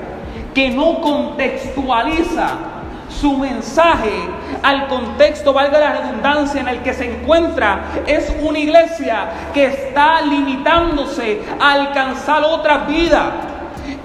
que 0.54 0.70
no 0.70 1.00
contextualiza 1.00 2.69
su 3.10 3.36
mensaje 3.36 4.28
al 4.62 4.88
contexto, 4.88 5.52
valga 5.52 5.78
la 5.78 5.92
redundancia, 6.00 6.60
en 6.60 6.68
el 6.68 6.82
que 6.82 6.94
se 6.94 7.18
encuentra, 7.18 7.80
es 8.06 8.34
una 8.40 8.58
iglesia 8.58 9.28
que 9.52 9.66
está 9.66 10.20
limitándose 10.22 11.42
a 11.60 11.72
alcanzar 11.72 12.42
otras 12.44 12.86
vidas. 12.86 13.26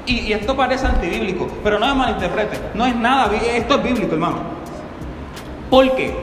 Y, 0.06 0.34
esto 0.34 0.56
parece 0.56 0.86
antibíblico, 0.86 1.48
pero 1.64 1.80
no 1.80 1.88
me 1.88 1.96
malinterprete, 1.96 2.60
no 2.74 2.86
es 2.86 2.96
nada, 2.96 3.32
esto 3.36 3.76
es 3.76 3.84
bíblico, 3.84 4.14
hermano. 4.14 4.38
¿Por 5.70 5.96
qué? 5.96 6.16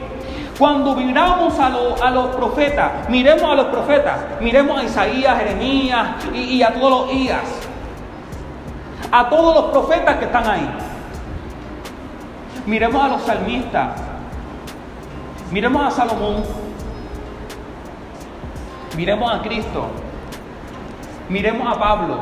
Cuando 0.57 0.95
miramos 0.95 1.59
a, 1.59 1.67
a, 1.67 2.11
los 2.11 2.27
profetas, 2.35 3.09
miremos 3.09 3.43
a 3.43 3.55
los 3.55 3.65
profetas, 3.65 4.19
miremos 4.39 4.79
a 4.79 4.83
Isaías, 4.83 5.37
Jeremías 5.37 6.09
y, 6.33 6.61
a 6.61 6.73
todos 6.73 7.07
los 7.07 7.13
Ías, 7.13 7.41
a 9.11 9.29
todos 9.29 9.55
los 9.55 9.65
profetas 9.71 10.17
que 10.17 10.25
están 10.25 10.47
ahí. 10.47 10.69
Miremos 12.65 13.03
a 13.03 13.07
los 13.09 13.21
salmistas, 13.23 13.99
miremos 15.51 15.85
a 15.85 15.91
Salomón, 15.91 16.43
miremos 18.95 19.33
a 19.33 19.41
Cristo, 19.41 19.87
miremos 21.27 21.67
a 21.67 21.77
Pablo. 21.77 22.19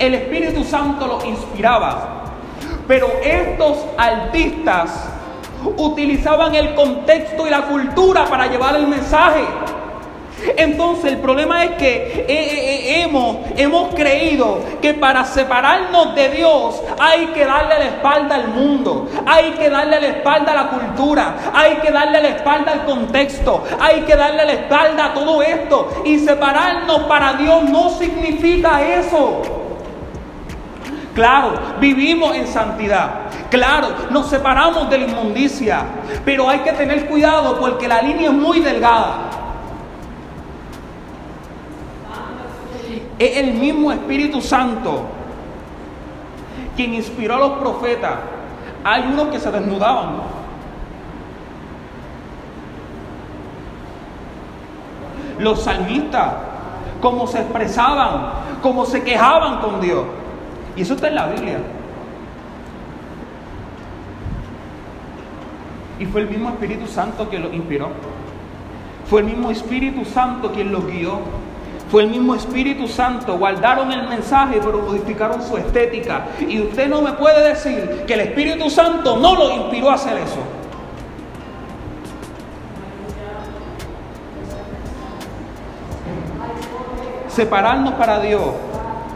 El 0.00 0.14
Espíritu 0.14 0.64
Santo 0.64 1.06
los 1.06 1.24
inspiraba, 1.24 2.24
pero 2.88 3.06
estos 3.22 3.86
artistas 3.96 5.08
utilizaban 5.76 6.56
el 6.56 6.74
contexto 6.74 7.46
y 7.46 7.50
la 7.50 7.62
cultura 7.62 8.26
para 8.26 8.48
llevar 8.48 8.74
el 8.74 8.88
mensaje. 8.88 9.44
Entonces 10.56 11.12
el 11.12 11.18
problema 11.18 11.64
es 11.64 11.70
que 11.72 11.96
eh, 11.96 12.24
eh, 12.28 12.98
eh, 12.98 13.02
hemos, 13.02 13.38
hemos 13.56 13.94
creído 13.94 14.60
que 14.80 14.94
para 14.94 15.24
separarnos 15.24 16.14
de 16.14 16.28
Dios 16.30 16.82
hay 16.98 17.26
que 17.28 17.44
darle 17.44 17.78
la 17.78 17.84
espalda 17.86 18.34
al 18.36 18.48
mundo, 18.48 19.08
hay 19.26 19.52
que 19.52 19.68
darle 19.70 20.00
la 20.00 20.08
espalda 20.08 20.52
a 20.52 20.54
la 20.54 20.68
cultura, 20.68 21.36
hay 21.52 21.76
que 21.76 21.90
darle 21.90 22.22
la 22.22 22.28
espalda 22.28 22.72
al 22.72 22.84
contexto, 22.84 23.64
hay 23.80 24.02
que 24.02 24.16
darle 24.16 24.44
la 24.44 24.52
espalda 24.52 25.06
a 25.06 25.14
todo 25.14 25.42
esto. 25.42 26.02
Y 26.04 26.18
separarnos 26.18 27.02
para 27.02 27.34
Dios 27.34 27.64
no 27.64 27.90
significa 27.90 28.82
eso. 28.82 29.42
Claro, 31.14 31.54
vivimos 31.80 32.36
en 32.36 32.46
santidad. 32.46 33.10
Claro, 33.48 33.88
nos 34.10 34.28
separamos 34.28 34.90
de 34.90 34.98
la 34.98 35.04
inmundicia. 35.06 35.82
Pero 36.26 36.48
hay 36.48 36.58
que 36.58 36.72
tener 36.72 37.06
cuidado 37.06 37.58
porque 37.58 37.88
la 37.88 38.02
línea 38.02 38.28
es 38.28 38.34
muy 38.34 38.60
delgada. 38.60 39.45
Es 43.18 43.36
el 43.38 43.54
mismo 43.54 43.92
Espíritu 43.92 44.40
Santo 44.40 45.04
quien 46.76 46.94
inspiró 46.94 47.34
a 47.34 47.38
los 47.38 47.50
profetas. 47.58 48.18
Hay 48.84 49.02
unos 49.12 49.28
que 49.28 49.40
se 49.40 49.50
desnudaban. 49.50 50.16
Los 55.38 55.62
salmistas, 55.62 56.34
cómo 57.00 57.26
se 57.26 57.40
expresaban, 57.40 58.30
cómo 58.62 58.84
se 58.86 59.02
quejaban 59.02 59.60
con 59.60 59.80
Dios. 59.80 60.04
Y 60.76 60.82
eso 60.82 60.94
está 60.94 61.08
en 61.08 61.14
la 61.14 61.26
Biblia. 61.26 61.58
Y 65.98 66.04
fue 66.04 66.22
el 66.22 66.30
mismo 66.30 66.50
Espíritu 66.50 66.86
Santo 66.86 67.28
quien 67.28 67.42
los 67.42 67.54
inspiró. 67.54 67.88
Fue 69.08 69.20
el 69.20 69.26
mismo 69.26 69.50
Espíritu 69.50 70.04
Santo 70.04 70.52
quien 70.52 70.70
los 70.70 70.86
guió. 70.86 71.20
Fue 71.90 72.02
el 72.02 72.10
mismo 72.10 72.34
Espíritu 72.34 72.88
Santo. 72.88 73.38
Guardaron 73.38 73.92
el 73.92 74.08
mensaje, 74.08 74.60
pero 74.62 74.78
modificaron 74.78 75.42
su 75.42 75.56
estética. 75.56 76.26
Y 76.40 76.60
usted 76.60 76.88
no 76.88 77.00
me 77.00 77.12
puede 77.12 77.48
decir 77.48 78.04
que 78.06 78.14
el 78.14 78.20
Espíritu 78.20 78.68
Santo 78.70 79.16
no 79.16 79.34
lo 79.34 79.50
inspiró 79.52 79.90
a 79.90 79.94
hacer 79.94 80.18
eso. 80.18 80.40
Separarnos 87.28 87.94
para 87.94 88.18
Dios 88.20 88.42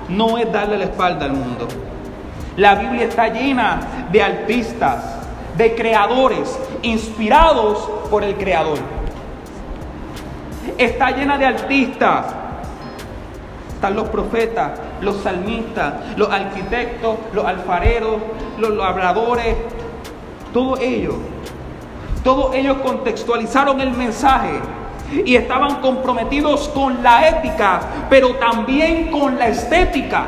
no 0.09 0.39
es 0.39 0.53
darle 0.53 0.79
la 0.79 0.85
espalda 0.85 1.25
al 1.25 1.33
mundo. 1.33 1.67
La 2.57 2.75
Biblia 2.75 3.05
está 3.05 3.29
llena 3.29 3.81
de 4.13 4.23
artistas, 4.23 5.03
de 5.57 5.75
creadores, 5.75 6.59
inspirados 6.83 7.79
por 8.11 8.23
el 8.23 8.35
Creador. 8.37 8.79
Está 10.77 11.11
llena 11.13 11.39
de 11.39 11.47
artistas. 11.47 12.40
Están 13.81 13.97
los 13.97 14.11
profetas, 14.11 14.79
los 15.01 15.23
salmistas, 15.23 15.95
los 16.19 16.29
arquitectos, 16.31 17.17
los 17.33 17.47
alfareros, 17.47 18.17
los 18.59 18.77
labradores, 18.77 19.57
todos 20.53 20.81
ellos. 20.81 21.15
Todos 22.23 22.55
ellos 22.55 22.77
contextualizaron 22.85 23.81
el 23.81 23.93
mensaje 23.93 24.61
y 25.25 25.35
estaban 25.35 25.77
comprometidos 25.77 26.69
con 26.69 27.03
la 27.03 27.27
ética, 27.27 27.81
pero 28.11 28.35
también 28.35 29.11
con 29.11 29.39
la 29.39 29.49
estética. 29.49 30.27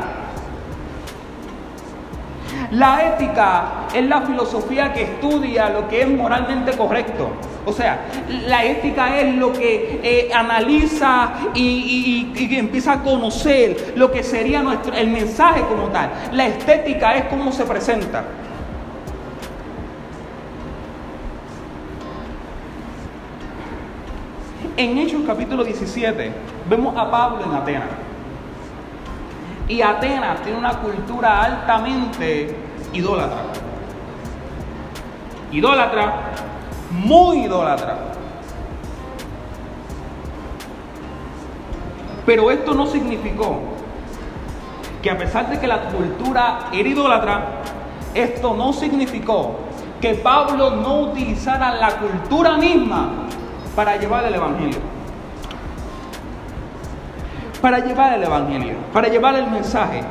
La 2.73 3.05
ética 3.05 3.85
es 3.93 4.03
la 4.07 4.21
filosofía 4.21 4.91
que 4.93 5.03
estudia 5.03 5.69
lo 5.69 5.87
que 5.87 6.01
es 6.01 6.09
moralmente 6.09 6.71
correcto. 6.71 7.29
O 7.67 7.71
sea, 7.71 8.05
la 8.47 8.65
ética 8.65 9.19
es 9.19 9.35
lo 9.35 9.53
que 9.53 9.99
eh, 10.03 10.33
analiza 10.33 11.33
y, 11.53 12.33
y, 12.35 12.55
empieza 12.55 12.93
a 12.93 13.03
conocer 13.03 13.93
lo 13.95 14.11
que 14.11 14.23
sería 14.23 14.63
nuestro, 14.63 14.91
el 14.93 15.07
mensaje 15.09 15.61
como 15.61 15.89
tal. 15.89 16.09
La 16.31 16.47
estética 16.47 17.15
es 17.15 17.25
cómo 17.25 17.51
se 17.51 17.63
presenta. 17.63 18.23
En 24.75 24.97
Hechos 24.97 25.21
capítulo 25.27 25.63
17 25.63 26.31
vemos 26.67 26.97
a 26.97 27.11
Pablo 27.11 27.43
en 27.45 27.51
Atenas. 27.53 28.02
Y 29.67 29.81
Atenas 29.81 30.41
tiene 30.41 30.57
una 30.57 30.79
cultura 30.79 31.43
altamente 31.43 32.55
idólatra. 32.91 33.37
Idólatra, 35.51 36.13
muy 36.91 37.45
idólatra. 37.45 37.97
Pero 42.25 42.51
esto 42.51 42.73
no 42.73 42.87
significó 42.87 43.59
que 45.01 45.11
a 45.11 45.17
pesar 45.17 45.49
de 45.49 45.59
que 45.59 45.67
la 45.67 45.81
cultura 45.89 46.69
era 46.71 46.87
idólatra, 46.87 47.45
esto 48.13 48.55
no 48.55 48.71
significó 48.71 49.59
que 49.99 50.15
Pablo 50.15 50.71
no 50.71 50.99
utilizara 51.01 51.75
la 51.75 51.97
cultura 51.97 52.57
misma 52.57 53.09
para 53.75 53.97
llevar 53.97 54.25
el 54.25 54.35
Evangelio. 54.35 54.92
Para 57.63 57.79
llevar 57.79 58.11
el 58.11 58.23
Evangelio, 58.23 58.75
para 58.91 59.07
llevar 59.07 59.35
el 59.35 59.49
mensaje. 59.49 60.03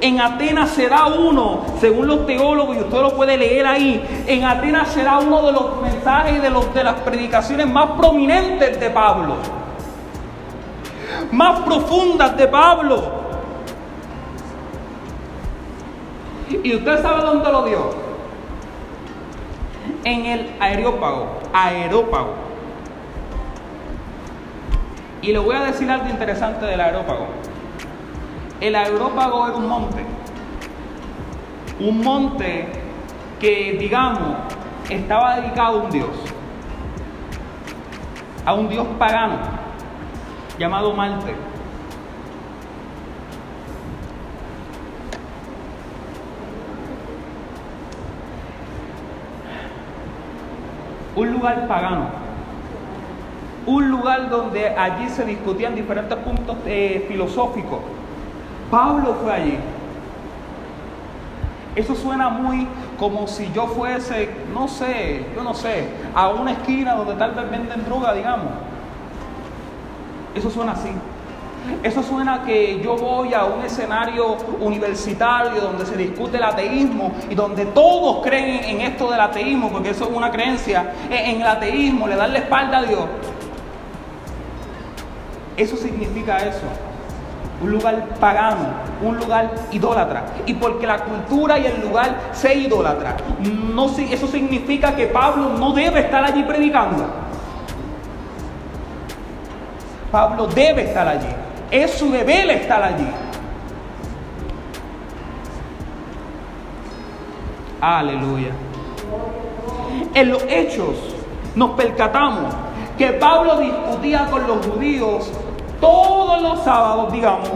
En 0.00 0.20
Atenas 0.20 0.70
será 0.70 1.06
uno, 1.06 1.60
según 1.80 2.08
los 2.08 2.26
teólogos, 2.26 2.74
y 2.76 2.80
usted 2.80 3.00
lo 3.00 3.14
puede 3.14 3.36
leer 3.36 3.64
ahí, 3.64 4.24
en 4.26 4.42
Atenas 4.42 4.88
será 4.88 5.20
uno 5.20 5.46
de 5.46 5.52
los 5.52 5.80
mensajes 5.80 6.42
de, 6.42 6.50
los, 6.50 6.74
de 6.74 6.82
las 6.82 6.96
predicaciones 6.96 7.68
más 7.68 7.92
prominentes 7.92 8.80
de 8.80 8.90
Pablo, 8.90 9.36
más 11.30 11.60
profundas 11.60 12.36
de 12.36 12.48
Pablo. 12.48 13.12
¿Y 16.64 16.74
usted 16.74 17.00
sabe 17.00 17.22
dónde 17.22 17.52
lo 17.52 17.64
dio? 17.64 17.90
En 20.02 20.26
el 20.26 20.50
aerópago, 20.58 21.28
aerópago. 21.52 22.41
Y 25.22 25.32
le 25.32 25.38
voy 25.38 25.54
a 25.54 25.60
decir 25.60 25.88
algo 25.88 26.08
interesante 26.08 26.66
del 26.66 26.80
aerópago. 26.80 27.28
El 28.60 28.74
aerópago 28.74 29.48
es 29.48 29.54
un 29.54 29.68
monte. 29.68 30.04
Un 31.78 32.02
monte 32.02 32.66
que, 33.38 33.76
digamos, 33.78 34.34
estaba 34.90 35.36
dedicado 35.36 35.80
a 35.80 35.82
un 35.84 35.90
dios. 35.90 36.10
A 38.44 38.54
un 38.54 38.68
dios 38.68 38.84
pagano 38.98 39.36
llamado 40.58 40.92
Marte. 40.92 41.36
Un 51.14 51.32
lugar 51.32 51.68
pagano 51.68 52.21
un 53.66 53.90
lugar 53.90 54.28
donde 54.28 54.68
allí 54.68 55.08
se 55.08 55.24
discutían 55.24 55.74
diferentes 55.74 56.16
puntos 56.18 56.56
eh, 56.66 57.04
filosóficos. 57.08 57.78
Pablo 58.70 59.16
fue 59.22 59.32
allí. 59.32 59.58
Eso 61.74 61.94
suena 61.94 62.28
muy 62.28 62.66
como 62.98 63.26
si 63.26 63.50
yo 63.52 63.66
fuese, 63.66 64.30
no 64.52 64.68
sé, 64.68 65.24
yo 65.34 65.42
no 65.42 65.54
sé, 65.54 65.88
a 66.14 66.28
una 66.28 66.52
esquina 66.52 66.94
donde 66.94 67.14
tal 67.14 67.32
vez 67.32 67.50
venden 67.50 67.84
droga, 67.84 68.12
digamos. 68.12 68.46
Eso 70.34 70.50
suena 70.50 70.72
así. 70.72 70.90
Eso 71.82 72.02
suena 72.02 72.42
que 72.42 72.80
yo 72.82 72.96
voy 72.96 73.32
a 73.34 73.44
un 73.44 73.64
escenario 73.64 74.36
universitario 74.60 75.60
donde 75.60 75.86
se 75.86 75.96
discute 75.96 76.36
el 76.36 76.42
ateísmo 76.42 77.12
y 77.30 77.34
donde 77.34 77.66
todos 77.66 78.24
creen 78.24 78.64
en 78.64 78.80
esto 78.80 79.10
del 79.10 79.20
ateísmo, 79.20 79.70
porque 79.70 79.90
eso 79.90 80.04
es 80.04 80.10
una 80.16 80.30
creencia 80.30 80.92
en 81.08 81.40
el 81.40 81.46
ateísmo, 81.46 82.08
le 82.08 82.16
dan 82.16 82.32
la 82.32 82.40
espalda 82.40 82.78
a 82.78 82.82
Dios. 82.82 83.04
Eso 85.62 85.76
significa 85.76 86.38
eso. 86.38 86.66
Un 87.62 87.70
lugar 87.70 88.16
pagano, 88.18 88.66
un 89.00 89.16
lugar 89.16 89.54
idólatra. 89.70 90.24
Y 90.44 90.54
porque 90.54 90.88
la 90.88 90.98
cultura 91.04 91.56
y 91.56 91.66
el 91.66 91.80
lugar 91.82 92.18
se 92.32 92.52
idolatra, 92.52 93.16
no, 93.72 93.86
eso 93.86 94.26
significa 94.26 94.96
que 94.96 95.06
Pablo 95.06 95.50
no 95.50 95.72
debe 95.72 96.00
estar 96.00 96.24
allí 96.24 96.42
predicando. 96.42 97.06
Pablo 100.10 100.48
debe 100.48 100.82
estar 100.82 101.06
allí. 101.06 101.28
Es 101.70 101.92
su 101.92 102.10
deber 102.10 102.50
estar 102.50 102.82
allí. 102.82 103.06
Aleluya. 107.80 108.50
En 110.12 110.28
los 110.28 110.42
hechos 110.48 110.96
nos 111.54 111.70
percatamos 111.70 112.52
que 112.98 113.08
Pablo 113.14 113.58
discutía 113.58 114.26
con 114.30 114.46
los 114.46 114.64
judíos 114.66 115.30
todos 115.82 116.40
los 116.40 116.62
sábados, 116.62 117.12
digamos. 117.12 117.50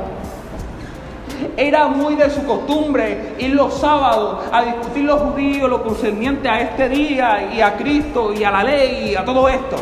Era 1.57 1.87
muy 1.87 2.17
de 2.17 2.29
su 2.29 2.45
costumbre 2.45 3.37
ir 3.39 3.55
los 3.55 3.75
sábados 3.75 4.41
a 4.53 4.63
discutir 4.63 5.05
los 5.05 5.21
judíos 5.21 5.71
lo 5.71 5.83
concerniente 5.83 6.49
a 6.49 6.61
este 6.61 6.89
día 6.89 7.55
y 7.55 7.61
a 7.61 7.77
Cristo 7.77 8.33
y 8.33 8.43
a 8.43 8.51
la 8.51 8.65
ley 8.65 9.11
y 9.11 9.15
a 9.15 9.25
todo 9.25 9.49
esto. 9.49 9.77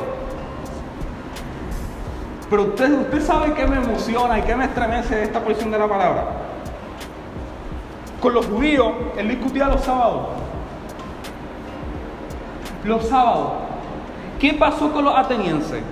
Pero 2.51 2.65
usted, 2.65 2.93
usted 3.01 3.23
sabe 3.23 3.55
qué 3.55 3.67
me 3.67 3.77
emociona 3.77 4.39
y 4.39 4.43
qué 4.43 4.55
me 4.55 4.67
estremece 4.67 5.23
esta 5.23 5.41
porción 5.41 5.71
de 5.71 5.79
la 5.79 5.89
palabra. 5.89 6.25
Con 8.21 8.35
los 8.35 8.47
judíos, 8.47 8.93
él 9.17 9.29
discutía 9.29 9.69
los 9.69 9.81
sábados. 9.81 10.29
Los 12.85 13.09
sábados. 13.09 13.53
¿Qué 14.39 14.53
pasó 14.53 14.93
con 14.93 15.05
los 15.05 15.17
atenienses? 15.17 15.83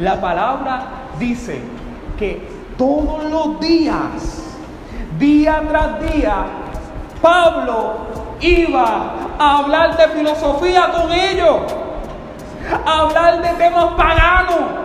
La 0.00 0.20
palabra 0.20 0.88
dice 1.20 1.60
que 2.18 2.48
todos 2.76 3.24
los 3.24 3.60
días, 3.60 4.56
día 5.18 5.62
tras 5.68 6.12
día, 6.12 6.46
Pablo 7.20 7.94
iba 8.40 9.12
a 9.38 9.58
hablar 9.58 9.96
de 9.96 10.08
filosofía 10.08 10.90
con 10.92 11.12
ellos, 11.12 11.60
a 12.84 13.00
hablar 13.00 13.42
de 13.42 13.48
temas 13.54 13.94
paganos 13.94 14.84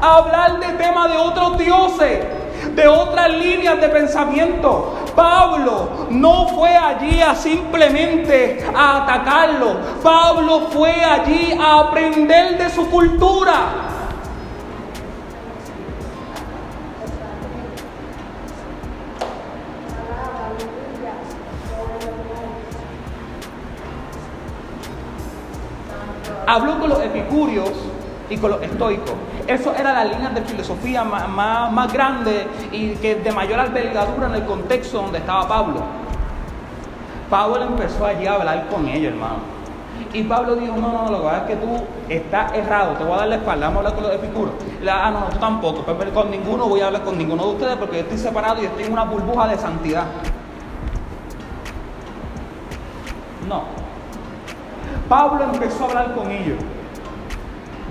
hablar 0.00 0.60
de 0.60 0.66
temas 0.74 1.10
de 1.10 1.16
otros 1.16 1.58
dioses, 1.58 2.20
de 2.74 2.88
otras 2.88 3.30
líneas 3.30 3.80
de 3.80 3.88
pensamiento. 3.88 4.94
Pablo 5.14 6.06
no 6.10 6.48
fue 6.48 6.70
allí 6.76 7.20
a 7.20 7.34
simplemente 7.34 8.64
a 8.74 9.02
atacarlo. 9.02 9.76
Pablo 10.02 10.68
fue 10.70 10.92
allí 11.04 11.56
a 11.60 11.80
aprender 11.80 12.58
de 12.58 12.70
su 12.70 12.88
cultura. 12.90 13.93
Habló 26.54 26.78
con 26.78 26.88
los 26.88 27.00
epicúreos 27.00 27.72
y 28.30 28.36
con 28.36 28.52
los 28.52 28.62
estoicos. 28.62 29.14
Eso 29.48 29.74
era 29.74 29.92
la 29.92 30.04
línea 30.04 30.30
de 30.30 30.40
filosofía 30.42 31.02
más, 31.02 31.28
más, 31.28 31.92
grande 31.92 32.46
y 32.70 32.90
que 32.90 33.16
de 33.16 33.32
mayor 33.32 33.58
albergadura 33.58 34.28
en 34.28 34.36
el 34.36 34.44
contexto 34.44 35.02
donde 35.02 35.18
estaba 35.18 35.48
Pablo. 35.48 35.80
Pablo 37.28 37.60
empezó 37.60 38.06
allí 38.06 38.28
a 38.28 38.34
hablar 38.34 38.68
con 38.68 38.86
ellos, 38.86 39.14
hermano. 39.14 39.38
Y 40.12 40.22
Pablo 40.22 40.54
dijo, 40.54 40.76
no, 40.76 40.92
no, 40.92 41.10
lo 41.10 41.18
que 41.18 41.24
pasa 41.24 41.38
es 41.38 41.46
que 41.48 41.56
tú 41.56 41.84
estás 42.08 42.52
errado, 42.52 42.92
te 42.92 43.02
voy 43.02 43.14
a 43.14 43.16
dar 43.16 43.28
la 43.30 43.34
espalda, 43.34 43.66
vamos 43.66 43.74
a 43.74 43.88
hablar 43.88 43.94
con 43.94 44.04
los 44.04 44.14
epicuros. 44.14 44.54
ah, 44.88 45.10
no, 45.10 45.20
no, 45.20 45.26
tú 45.26 45.38
tampoco, 45.38 45.82
pero 45.98 46.14
con 46.14 46.30
ninguno 46.30 46.68
voy 46.68 46.82
a 46.82 46.86
hablar 46.86 47.02
con 47.02 47.18
ninguno 47.18 47.46
de 47.46 47.48
ustedes 47.54 47.76
porque 47.78 47.96
yo 47.96 48.02
estoy 48.02 48.18
separado 48.18 48.62
y 48.62 48.66
estoy 48.66 48.84
en 48.84 48.92
una 48.92 49.02
burbuja 49.02 49.48
de 49.48 49.58
santidad. 49.58 50.04
No. 53.48 53.83
Pablo 55.08 55.44
empezó 55.44 55.84
a 55.84 55.88
hablar 55.88 56.14
con 56.14 56.30
ellos. 56.30 56.58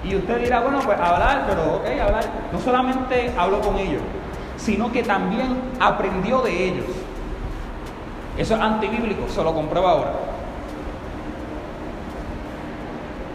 Y 0.04 0.16
usted 0.16 0.40
dirá, 0.42 0.62
bueno, 0.62 0.80
pues 0.84 1.00
hablar, 1.00 1.46
pero 1.48 1.76
ok, 1.76 1.86
hablar. 2.02 2.24
No 2.52 2.60
solamente 2.60 3.34
habló 3.38 3.62
con 3.62 3.78
ellos, 3.78 4.02
sino 4.58 4.92
que 4.92 5.04
también 5.04 5.56
aprendió 5.80 6.42
de 6.42 6.68
ellos. 6.70 6.86
Eso 8.38 8.56
es 8.56 8.62
antibíblico, 8.62 9.30
se 9.30 9.44
lo 9.44 9.54
comprueba 9.54 9.92
ahora. 9.92 10.12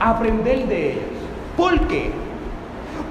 Aprender 0.00 0.66
de 0.66 0.92
ellos. 0.92 1.02
¿Por 1.56 1.80
qué? 1.88 2.12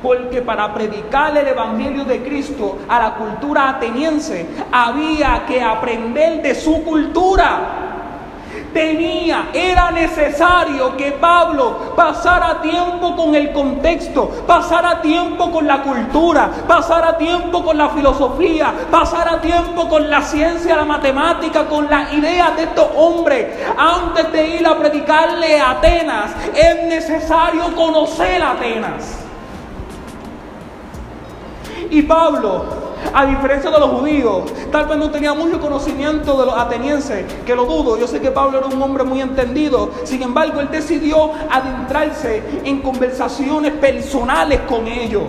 Porque 0.03 0.41
para 0.41 0.73
predicar 0.73 1.35
el 1.35 1.47
Evangelio 1.47 2.05
de 2.05 2.21
Cristo 2.23 2.77
a 2.87 2.99
la 2.99 3.15
cultura 3.15 3.69
ateniense 3.69 4.45
había 4.71 5.45
que 5.47 5.61
aprender 5.61 6.41
de 6.41 6.53
su 6.53 6.83
cultura 6.83 7.76
tenía, 8.73 9.49
era 9.53 9.91
necesario 9.91 10.95
que 10.97 11.11
Pablo 11.13 11.93
pasara 11.95 12.61
tiempo 12.61 13.15
con 13.15 13.35
el 13.35 13.51
contexto, 13.51 14.29
pasara 14.45 15.01
tiempo 15.01 15.51
con 15.51 15.67
la 15.67 15.81
cultura, 15.81 16.49
pasara 16.67 17.17
tiempo 17.17 17.63
con 17.63 17.77
la 17.77 17.89
filosofía, 17.89 18.73
pasara 18.91 19.41
tiempo 19.41 19.87
con 19.87 20.09
la 20.09 20.21
ciencia, 20.21 20.75
la 20.75 20.85
matemática, 20.85 21.65
con 21.65 21.89
las 21.89 22.13
ideas 22.13 22.55
de 22.55 22.63
estos 22.63 22.87
hombres. 22.95 23.47
Antes 23.77 24.31
de 24.31 24.47
ir 24.57 24.67
a 24.67 24.77
predicarle 24.77 25.59
a 25.59 25.71
Atenas, 25.71 26.31
es 26.53 26.83
necesario 26.87 27.75
conocer 27.75 28.41
Atenas. 28.41 29.19
Y 31.89 32.01
Pablo 32.01 32.86
a 33.13 33.25
diferencia 33.25 33.69
de 33.71 33.79
los 33.79 33.89
judíos, 33.89 34.43
tal 34.71 34.87
vez 34.87 34.97
no 34.97 35.09
tenía 35.09 35.33
mucho 35.33 35.59
conocimiento 35.59 36.39
de 36.39 36.45
los 36.45 36.57
atenienses, 36.57 37.25
que 37.45 37.55
lo 37.55 37.65
dudo. 37.65 37.97
Yo 37.97 38.07
sé 38.07 38.19
que 38.19 38.31
Pablo 38.31 38.59
era 38.59 38.67
un 38.67 38.81
hombre 38.81 39.03
muy 39.03 39.21
entendido. 39.21 39.91
Sin 40.03 40.21
embargo, 40.21 40.59
él 40.59 40.69
decidió 40.71 41.31
adentrarse 41.49 42.43
en 42.63 42.81
conversaciones 42.81 43.73
personales 43.73 44.61
con 44.67 44.87
ellos. 44.87 45.23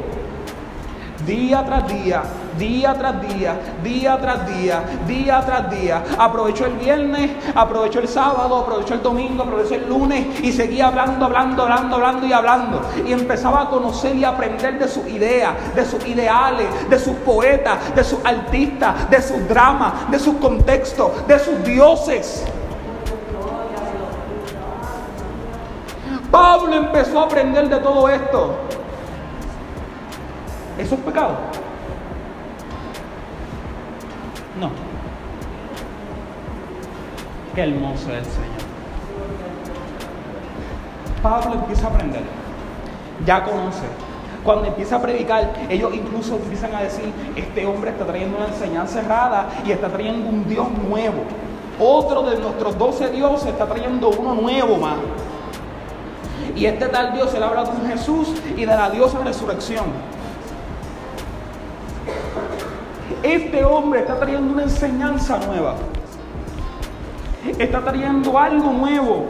Día 1.26 1.64
tras 1.64 1.88
día, 1.88 2.22
día 2.58 2.94
tras 2.94 3.20
día, 3.22 3.58
día 3.82 4.18
tras 4.20 4.46
día, 4.46 4.82
día 5.06 5.42
tras 5.44 5.70
día. 5.70 6.02
Aprovechó 6.18 6.66
el 6.66 6.74
viernes, 6.74 7.30
aprovechó 7.54 8.00
el 8.00 8.08
sábado, 8.08 8.58
aprovechó 8.58 8.94
el 8.94 9.02
domingo, 9.02 9.42
aprovechó 9.42 9.74
el 9.74 9.88
lunes 9.88 10.40
y 10.42 10.52
seguía 10.52 10.88
hablando, 10.88 11.26
hablando, 11.26 11.62
hablando, 11.62 11.96
hablando 11.96 12.26
y 12.26 12.32
hablando. 12.32 12.80
Y 13.06 13.12
empezaba 13.12 13.62
a 13.62 13.68
conocer 13.70 14.16
y 14.16 14.24
aprender 14.24 14.78
de 14.78 14.88
sus 14.88 15.06
ideas, 15.08 15.54
de 15.74 15.84
sus 15.84 16.04
ideales, 16.06 16.66
de 16.90 16.98
sus 16.98 17.14
poetas, 17.18 17.94
de 17.94 18.04
sus 18.04 18.24
artistas, 18.24 19.08
de 19.10 19.22
sus 19.22 19.48
dramas, 19.48 20.10
de 20.10 20.18
sus 20.18 20.36
contextos, 20.36 21.26
de 21.26 21.38
sus 21.38 21.62
dioses. 21.64 22.44
Pablo 26.30 26.74
empezó 26.74 27.20
a 27.20 27.24
aprender 27.24 27.68
de 27.68 27.78
todo 27.78 28.08
esto. 28.08 28.54
¿Eso 30.78 30.94
es 30.94 31.00
pecado? 31.00 31.36
No. 34.60 34.70
Qué 37.54 37.62
hermoso 37.62 38.10
es 38.10 38.18
el 38.18 38.24
Señor. 38.24 38.68
Pablo 41.22 41.54
empieza 41.54 41.86
a 41.86 41.90
aprender. 41.90 42.22
Ya 43.26 43.44
conoce. 43.44 43.84
Cuando 44.44 44.66
empieza 44.66 44.96
a 44.96 45.02
predicar, 45.02 45.52
ellos 45.68 45.92
incluso 45.94 46.36
empiezan 46.36 46.74
a 46.74 46.82
decir, 46.82 47.12
este 47.36 47.66
hombre 47.66 47.90
está 47.90 48.06
trayendo 48.06 48.38
una 48.38 48.46
enseñanza 48.46 49.00
errada 49.00 49.48
y 49.64 49.72
está 49.72 49.88
trayendo 49.88 50.28
un 50.28 50.48
Dios 50.48 50.66
nuevo. 50.88 51.24
Otro 51.78 52.22
de 52.22 52.38
nuestros 52.38 52.78
doce 52.78 53.08
dioses 53.10 53.48
está 53.48 53.66
trayendo 53.66 54.08
uno 54.10 54.34
nuevo 54.34 54.76
más. 54.76 54.96
Y 56.56 56.66
este 56.66 56.86
tal 56.86 57.12
Dios, 57.12 57.32
él 57.34 57.42
habla 57.42 57.64
con 57.64 57.86
Jesús 57.86 58.32
y 58.56 58.60
de 58.60 58.66
la 58.66 58.90
diosa 58.90 59.18
resurrección. 59.20 59.86
Este 63.28 63.62
hombre 63.62 64.00
está 64.00 64.18
trayendo 64.18 64.54
una 64.54 64.62
enseñanza 64.62 65.38
nueva. 65.46 65.74
Está 67.58 67.84
trayendo 67.84 68.38
algo 68.38 68.72
nuevo. 68.72 69.26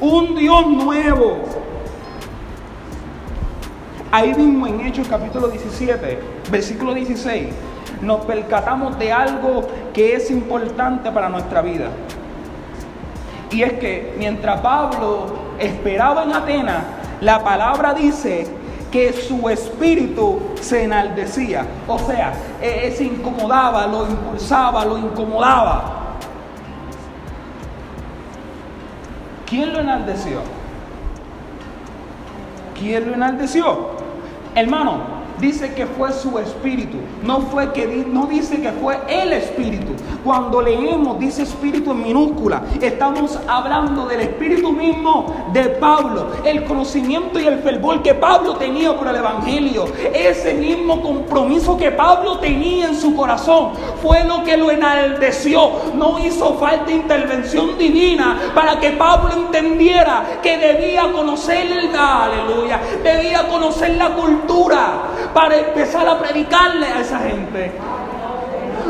Un 0.00 0.36
Dios 0.36 0.68
nuevo. 0.68 1.38
Ahí 4.12 4.32
mismo 4.34 4.68
en 4.68 4.82
Hechos 4.82 5.08
capítulo 5.08 5.48
17, 5.48 6.20
versículo 6.48 6.94
16, 6.94 7.48
nos 8.02 8.24
percatamos 8.24 8.96
de 9.00 9.10
algo 9.10 9.66
que 9.92 10.14
es 10.14 10.30
importante 10.30 11.10
para 11.10 11.28
nuestra 11.28 11.60
vida. 11.60 11.88
Y 13.50 13.64
es 13.64 13.72
que 13.80 14.14
mientras 14.16 14.60
Pablo 14.60 15.26
esperaba 15.58 16.22
en 16.22 16.34
Atenas, 16.34 16.84
la 17.20 17.42
palabra 17.42 17.94
dice 17.94 18.46
que 18.92 19.12
su 19.12 19.48
espíritu 19.48 20.51
se 20.62 20.84
enaldecía. 20.84 21.66
O 21.86 21.98
sea, 21.98 22.32
e, 22.60 22.88
e, 22.88 22.92
se 22.92 23.04
incomodaba, 23.04 23.86
lo 23.86 24.06
impulsaba, 24.08 24.84
lo 24.84 24.98
incomodaba. 24.98 25.98
¿Quién 29.46 29.72
lo 29.72 29.80
enaldeció? 29.80 30.40
¿Quién 32.78 33.08
lo 33.08 33.14
enaldeció? 33.14 33.90
Hermano, 34.54 35.21
dice 35.40 35.74
que 35.74 35.86
fue 35.86 36.12
su 36.12 36.38
espíritu, 36.38 36.98
no 37.22 37.40
fue 37.40 37.72
que 37.72 37.86
no 38.08 38.26
dice 38.26 38.60
que 38.60 38.72
fue 38.72 38.98
el 39.08 39.32
espíritu. 39.32 39.92
Cuando 40.24 40.62
leemos 40.62 41.18
dice 41.18 41.42
espíritu 41.42 41.90
en 41.90 42.02
minúscula, 42.02 42.62
estamos 42.80 43.38
hablando 43.48 44.06
del 44.06 44.20
espíritu 44.20 44.72
mismo 44.72 45.34
de 45.52 45.64
Pablo, 45.64 46.28
el 46.44 46.64
conocimiento 46.64 47.40
y 47.40 47.46
el 47.46 47.58
fervor 47.58 48.02
que 48.02 48.14
Pablo 48.14 48.54
tenía 48.54 48.96
por 48.96 49.08
el 49.08 49.16
evangelio, 49.16 49.86
ese 50.14 50.54
mismo 50.54 51.02
compromiso 51.02 51.76
que 51.76 51.90
Pablo 51.90 52.38
tenía 52.38 52.88
en 52.88 52.96
su 52.96 53.14
corazón, 53.14 53.72
fue 54.00 54.24
lo 54.24 54.44
que 54.44 54.56
lo 54.56 54.70
enalteció. 54.70 55.72
No 55.94 56.18
hizo 56.18 56.54
falta 56.54 56.90
intervención 56.90 57.76
divina 57.78 58.38
para 58.54 58.78
que 58.78 58.90
Pablo 58.90 59.32
entendiera 59.34 60.40
que 60.42 60.56
debía 60.56 61.10
conocer 61.12 61.66
el 61.66 61.92
aleluya, 61.94 62.80
debía 63.02 63.48
conocer 63.48 63.96
la 63.96 64.10
cultura 64.10 65.02
para 65.34 65.56
empezar 65.56 66.08
a 66.08 66.18
predicarle 66.18 66.86
a 66.86 67.00
esa 67.00 67.18
gente. 67.18 67.72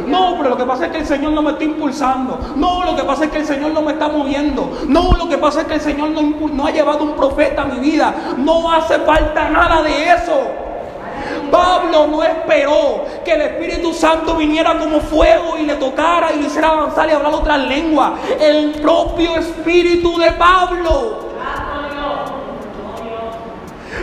No, 0.07 0.35
pero 0.37 0.51
lo 0.51 0.57
que 0.57 0.65
pasa 0.65 0.87
es 0.87 0.93
que 0.93 0.99
el 0.99 1.07
Señor 1.07 1.33
no 1.33 1.43
me 1.43 1.53
está 1.53 1.65
impulsando. 1.65 2.39
No, 2.57 2.85
lo 2.85 2.97
que 2.97 3.05
pasa 3.05 3.25
es 3.25 3.31
que 3.31 3.39
el 3.39 3.47
Señor 3.47 3.73
no 3.73 3.83
me 3.83 3.93
está 3.93 4.09
moviendo. 4.09 4.71
No, 4.89 5.13
lo 5.13 5.29
que 5.29 5.39
pasa 5.39 5.63
es 5.63 5.67
que 5.67 5.75
el 5.75 5.81
Señor 5.81 6.11
no, 6.11 6.67
ha 6.67 6.71
llevado 6.71 7.05
un 7.05 7.15
profeta 7.15 7.63
a 7.63 7.65
mi 7.67 7.79
vida. 7.79 8.15
No 8.39 8.71
hace 8.73 8.99
falta 9.01 9.49
nada 9.49 9.83
de 9.83 10.11
eso. 10.11 10.41
Pablo 11.51 12.07
no 12.09 12.23
esperó 12.23 13.05
que 13.25 13.33
el 13.33 13.43
Espíritu 13.43 13.93
Santo 13.93 14.37
viniera 14.37 14.79
como 14.79 15.01
fuego 15.01 15.57
y 15.59 15.65
le 15.65 15.75
tocara 15.75 16.33
y 16.33 16.41
le 16.41 16.47
hiciera 16.47 16.69
avanzar 16.69 17.09
y 17.09 17.13
hablar 17.13 17.35
otra 17.35 17.57
lengua. 17.57 18.15
El 18.41 18.73
propio 18.73 19.37
Espíritu 19.37 20.19
de 20.19 20.33
Pablo 20.33 21.32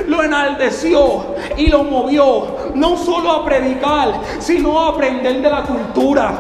lo 0.10 0.24
enaldeció 0.24 1.36
y 1.56 1.68
lo 1.68 1.84
movió, 1.84 2.72
no 2.74 2.98
solo 2.98 3.32
a 3.32 3.46
predicar, 3.46 4.22
sino 4.40 4.80
a 4.80 4.90
aprender 4.90 5.42
de 5.42 5.50
la 5.50 5.64
cultura, 5.64 6.34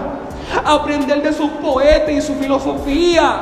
a 0.65 0.73
aprender 0.73 1.21
de 1.21 1.31
sus 1.31 1.49
poetas 1.51 2.09
y 2.09 2.21
su 2.21 2.33
filosofía. 2.33 3.41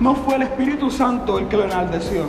No 0.00 0.14
fue 0.14 0.36
el 0.36 0.42
Espíritu 0.42 0.90
Santo 0.90 1.38
el 1.38 1.48
que 1.48 1.56
lo 1.56 1.64
enaldeció. 1.64 2.26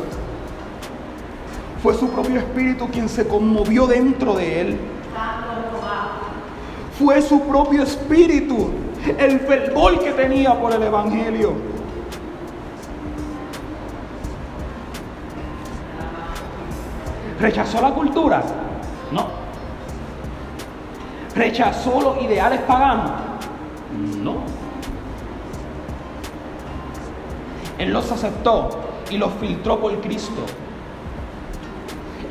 Fue 1.82 1.94
su 1.94 2.10
propio 2.10 2.40
Espíritu 2.40 2.88
quien 2.88 3.08
se 3.08 3.26
conmovió 3.26 3.88
dentro 3.88 4.34
de 4.34 4.62
él. 4.62 4.80
Fue 6.98 7.22
su 7.22 7.42
propio 7.44 7.84
Espíritu 7.84 8.72
el 9.18 9.40
fervor 9.42 10.00
que 10.00 10.12
tenía 10.12 10.54
por 10.60 10.74
el 10.74 10.84
Evangelio. 10.84 11.54
¿Rechazó 17.40 17.82
la 17.82 17.92
cultura? 17.92 18.44
No. 19.12 19.28
¿Rechazó 21.36 22.02
los 22.02 22.22
ideales 22.22 22.60
paganos? 22.62 23.12
No. 24.22 24.36
Él 27.78 27.94
los 27.94 28.12
aceptó 28.12 28.70
y 29.10 29.18
los 29.18 29.32
filtró 29.36 29.80
por 29.80 30.02
Cristo. 30.02 30.42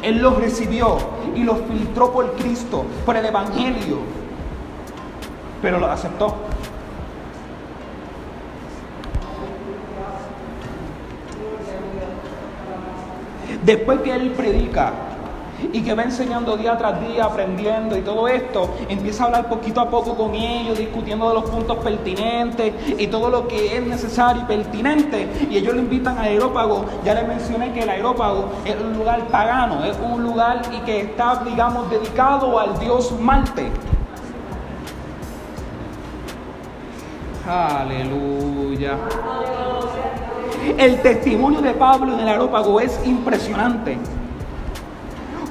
Él 0.03 0.19
los 0.19 0.37
recibió 0.39 0.99
y 1.35 1.43
los 1.43 1.59
filtró 1.63 2.13
por 2.13 2.33
Cristo, 2.35 2.85
por 3.07 3.17
el 3.17 3.25
Evangelio. 3.25 3.99
Pero 5.63 5.81
los 5.81 5.89
aceptó. 5.89 6.37
Después 13.65 14.01
que 14.01 14.15
él 14.15 14.31
predica 14.33 14.93
y 15.73 15.83
que 15.83 15.95
va 15.95 16.05
enseñando 16.05 16.57
día 16.57 16.77
tras 16.79 17.01
día, 17.01 17.25
aprendiendo 17.25 17.97
y 17.97 18.03
todo 18.03 18.29
esto, 18.29 18.71
empieza 18.89 19.25
a 19.25 19.27
hablar 19.27 19.49
poquito 19.49 19.81
a 19.81 19.91
poco 19.91 20.17
con 20.17 20.35
ellos, 20.35 20.79
discutiendo 20.79 21.29
de 21.29 21.35
los 21.35 21.51
puntos 21.51 21.79
pertinentes 21.79 22.73
y 22.97 23.07
todo 23.09 23.29
lo 23.29 23.49
que 23.49 23.77
es 23.77 23.87
necesario 23.87 24.43
y 24.43 24.45
pertinente. 24.45 25.29
Y 25.51 25.57
ellos 25.57 25.75
lo 25.75 25.81
invitan 25.81 26.19
al 26.19 26.27
aerópago. 26.27 26.85
Ya 27.05 27.15
les 27.15 27.27
mencioné 27.27 27.73
que 27.73 27.81
el 27.83 27.89
aerópago 27.89 28.51
es 28.65 28.77
un 28.81 28.97
lugar 28.97 29.27
pagano, 29.29 29.85
es 29.85 29.97
un 30.01 30.23
lugar 30.23 30.63
y 30.73 30.79
que 30.81 31.01
está, 31.01 31.43
digamos, 31.45 31.91
dedicado 31.91 32.59
al 32.59 32.79
dios 32.79 33.13
Marte. 33.21 33.71
Aleluya. 37.49 38.99
El 40.77 41.01
testimonio 41.03 41.61
de 41.61 41.73
Pablo 41.73 42.15
en 42.15 42.21
el 42.21 42.29
aerópago 42.29 42.81
es 42.81 43.01
impresionante. 43.05 43.99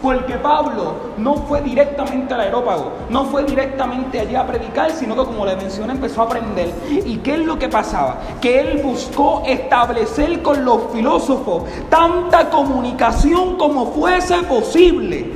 Porque 0.01 0.35
Pablo 0.35 0.93
no 1.17 1.35
fue 1.35 1.61
directamente 1.61 2.33
al 2.33 2.41
aerópago, 2.41 2.91
no 3.09 3.25
fue 3.25 3.43
directamente 3.43 4.19
allí 4.19 4.35
a 4.35 4.45
predicar, 4.45 4.91
sino 4.91 5.15
que 5.15 5.25
como 5.25 5.45
le 5.45 5.55
mencioné 5.55 5.93
empezó 5.93 6.21
a 6.21 6.25
aprender. 6.25 6.71
¿Y 7.03 7.17
qué 7.17 7.33
es 7.33 7.39
lo 7.39 7.57
que 7.57 7.67
pasaba? 7.67 8.17
Que 8.39 8.59
él 8.59 8.81
buscó 8.83 9.41
establecer 9.45 10.43
con 10.43 10.63
los 10.63 10.91
filósofos 10.93 11.63
tanta 11.89 12.49
comunicación 12.49 13.57
como 13.57 13.87
fuese 13.87 14.43
posible. 14.43 15.31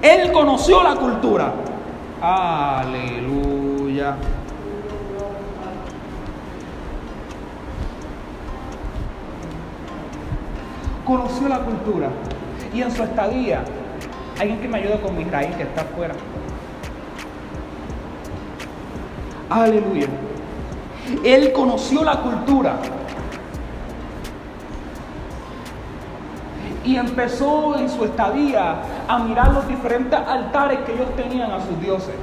Él 0.00 0.32
conoció 0.32 0.82
la 0.82 0.94
cultura. 0.94 1.52
Aleluya. 2.20 4.16
Conoció 11.04 11.48
la 11.48 11.58
cultura 11.60 12.08
y 12.72 12.82
en 12.82 12.90
su 12.90 13.02
estadía, 13.02 13.62
alguien 14.40 14.60
que 14.60 14.68
me 14.68 14.78
ayude 14.78 15.00
con 15.00 15.16
mi 15.16 15.24
raíz 15.24 15.54
que 15.56 15.64
está 15.64 15.82
afuera. 15.82 16.14
Aleluya. 19.50 20.06
Él 21.24 21.52
conoció 21.52 22.02
la 22.04 22.20
cultura 22.20 22.76
y 26.84 26.96
empezó 26.96 27.76
en 27.78 27.88
su 27.88 28.04
estadía 28.04 28.76
a 29.08 29.18
mirar 29.18 29.52
los 29.52 29.68
diferentes 29.68 30.18
altares 30.18 30.78
que 30.80 30.94
ellos 30.94 31.14
tenían 31.16 31.50
a 31.50 31.60
sus 31.60 31.80
dioses. 31.80 32.14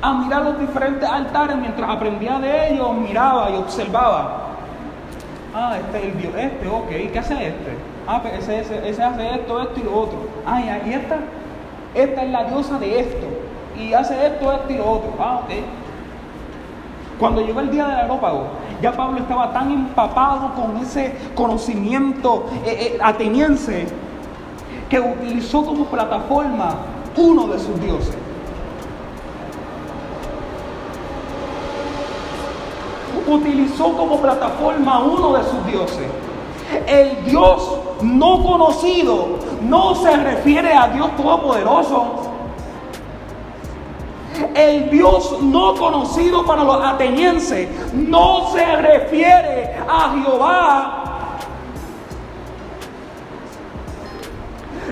A 0.00 0.14
mirar 0.14 0.42
los 0.42 0.60
diferentes 0.60 1.08
altares 1.08 1.56
mientras 1.56 1.90
aprendía 1.90 2.38
de 2.38 2.72
ellos, 2.72 2.94
miraba 2.94 3.50
y 3.50 3.56
observaba. 3.56 4.45
Ah, 5.58 5.78
este 5.78 5.96
es 5.96 6.04
el 6.04 6.20
Dios, 6.20 6.34
este, 6.36 6.68
ok, 6.68 7.10
¿qué 7.10 7.18
hace 7.18 7.32
este? 7.32 7.72
Ah, 8.06 8.20
pues 8.20 8.46
ese, 8.46 8.86
ese, 8.86 9.02
hace 9.02 9.36
esto, 9.36 9.62
esto 9.62 9.80
y 9.80 9.84
lo 9.84 10.00
otro. 10.00 10.18
Ah, 10.44 10.60
y 10.60 10.92
esta, 10.92 11.16
esta 11.94 12.22
es 12.24 12.30
la 12.30 12.44
diosa 12.44 12.78
de 12.78 13.00
esto. 13.00 13.26
Y 13.74 13.94
hace 13.94 14.26
esto, 14.26 14.52
esto 14.52 14.70
y 14.70 14.76
lo 14.76 14.90
otro. 14.90 15.14
Ah, 15.18 15.40
ok. 15.42 15.50
Cuando 17.18 17.40
llegó 17.40 17.60
el 17.60 17.70
día 17.70 17.86
del 17.86 17.96
aerópago, 17.96 18.48
ya 18.82 18.92
Pablo 18.92 19.18
estaba 19.18 19.50
tan 19.54 19.70
empapado 19.72 20.52
con 20.52 20.76
ese 20.76 21.16
conocimiento 21.34 22.44
eh, 22.66 22.92
eh, 22.92 22.98
ateniense 23.02 23.86
que 24.90 25.00
utilizó 25.00 25.64
como 25.64 25.86
plataforma 25.86 26.74
uno 27.16 27.46
de 27.46 27.58
sus 27.58 27.80
dioses. 27.80 28.25
Utilizó 33.26 33.92
como 33.96 34.20
plataforma 34.20 35.00
uno 35.00 35.34
de 35.34 35.44
sus 35.44 35.66
dioses. 35.66 36.06
El 36.86 37.24
Dios 37.24 37.78
no 38.02 38.42
conocido 38.42 39.38
no 39.62 39.94
se 39.94 40.16
refiere 40.16 40.72
a 40.74 40.88
Dios 40.88 41.16
Todopoderoso. 41.16 42.22
El 44.54 44.90
Dios 44.90 45.40
no 45.42 45.74
conocido 45.76 46.44
para 46.44 46.62
los 46.62 46.84
atenienses 46.84 47.68
no 47.94 48.50
se 48.52 48.76
refiere 48.76 49.76
a 49.88 50.14
Jehová. 50.22 51.05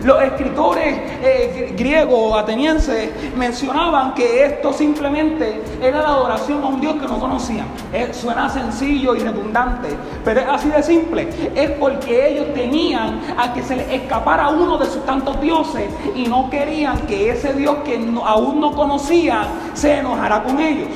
Los 0.04 0.22
escritores 0.22 1.00
eh, 1.22 1.72
griegos 1.74 2.38
atenienses 2.38 3.08
mencionaban 3.34 4.12
que 4.12 4.44
esto 4.44 4.70
simplemente 4.70 5.62
era 5.80 6.02
la 6.02 6.08
adoración 6.08 6.62
a 6.62 6.66
un 6.66 6.78
Dios 6.78 6.96
que 6.96 7.06
no 7.06 7.18
conocían. 7.18 7.66
Eh, 7.90 8.12
suena 8.12 8.50
sencillo 8.50 9.16
y 9.16 9.20
redundante, 9.20 9.88
pero 10.22 10.40
es 10.40 10.46
así 10.46 10.68
de 10.68 10.82
simple. 10.82 11.30
Es 11.54 11.70
porque 11.70 12.28
ellos 12.28 12.52
tenían 12.52 13.18
a 13.38 13.54
que 13.54 13.62
se 13.62 13.76
les 13.76 13.88
escapara 13.88 14.50
uno 14.50 14.76
de 14.76 14.84
sus 14.84 15.06
tantos 15.06 15.40
dioses 15.40 15.88
y 16.14 16.26
no 16.26 16.50
querían 16.50 16.98
que 17.06 17.30
ese 17.30 17.54
Dios 17.54 17.76
que 17.86 17.96
aún 18.26 18.60
no 18.60 18.72
conocían 18.72 19.46
se 19.72 20.00
enojara 20.00 20.42
con 20.42 20.60
ellos. 20.60 20.88